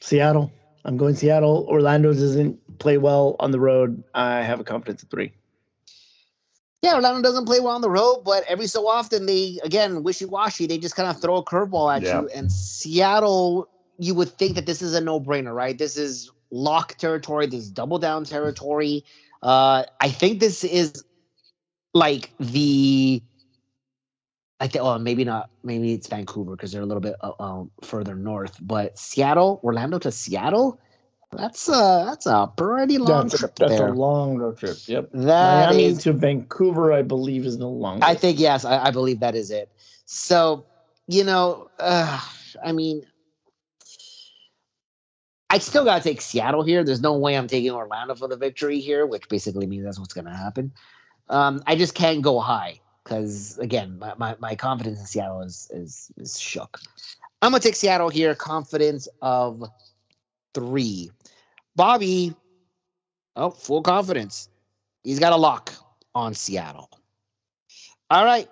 [0.00, 0.52] Seattle.
[0.84, 1.66] I'm going Seattle.
[1.68, 4.02] Orlando doesn't play well on the road.
[4.12, 5.30] I have a confidence of three.
[6.82, 10.24] Yeah, Orlando doesn't play well on the road, but every so often they, again, wishy
[10.24, 10.66] washy.
[10.66, 12.22] They just kind of throw a curveball at yeah.
[12.22, 12.28] you.
[12.34, 13.68] And Seattle,
[13.98, 15.78] you would think that this is a no brainer, right?
[15.78, 17.46] This is lock territory.
[17.46, 19.04] This is double down territory.
[19.44, 21.04] Uh, I think this is
[21.92, 23.22] like the.
[24.58, 25.50] I think, well, maybe not.
[25.62, 28.56] Maybe it's Vancouver because they're a little bit uh, um, further north.
[28.60, 30.80] But Seattle, Orlando to Seattle,
[31.30, 33.52] that's a that's a pretty long that's trip.
[33.56, 33.88] A, that's there.
[33.88, 34.78] a long road trip.
[34.86, 35.10] Yep.
[35.12, 38.08] That Miami is, to Vancouver, I believe, is the longest.
[38.08, 39.70] I think yes, I, I believe that is it.
[40.06, 40.64] So
[41.06, 42.18] you know, uh,
[42.64, 43.04] I mean,
[45.54, 46.82] I still got to take Seattle here.
[46.82, 50.12] There's no way I'm taking Orlando for the victory here, which basically means that's what's
[50.12, 50.72] going to happen.
[51.28, 55.70] Um, I just can't go high because again, my, my, my, confidence in Seattle is,
[55.72, 56.80] is is shook.
[57.40, 58.34] I'm gonna take Seattle here.
[58.34, 59.62] Confidence of
[60.54, 61.12] three.
[61.76, 62.34] Bobby,
[63.36, 64.48] oh, full confidence.
[65.04, 65.72] He's got a lock
[66.16, 66.90] on Seattle.
[68.10, 68.48] All right,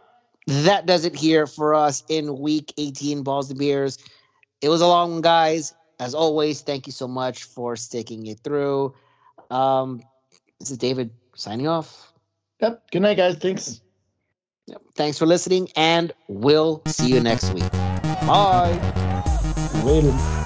[0.46, 3.98] that does it here for us in Week 18 Balls and Beers.
[4.60, 8.40] It was a long one, guys as always, thank you so much for sticking it
[8.40, 8.92] through.
[9.50, 10.02] Um,
[10.58, 12.12] this is David signing off.
[12.60, 12.90] Yep.
[12.90, 13.36] Good night, guys.
[13.36, 13.80] Thanks.
[14.66, 14.82] Yep.
[14.96, 17.70] Thanks for listening, and we'll see you next week.
[18.26, 18.78] Bye.
[19.84, 20.38] Later.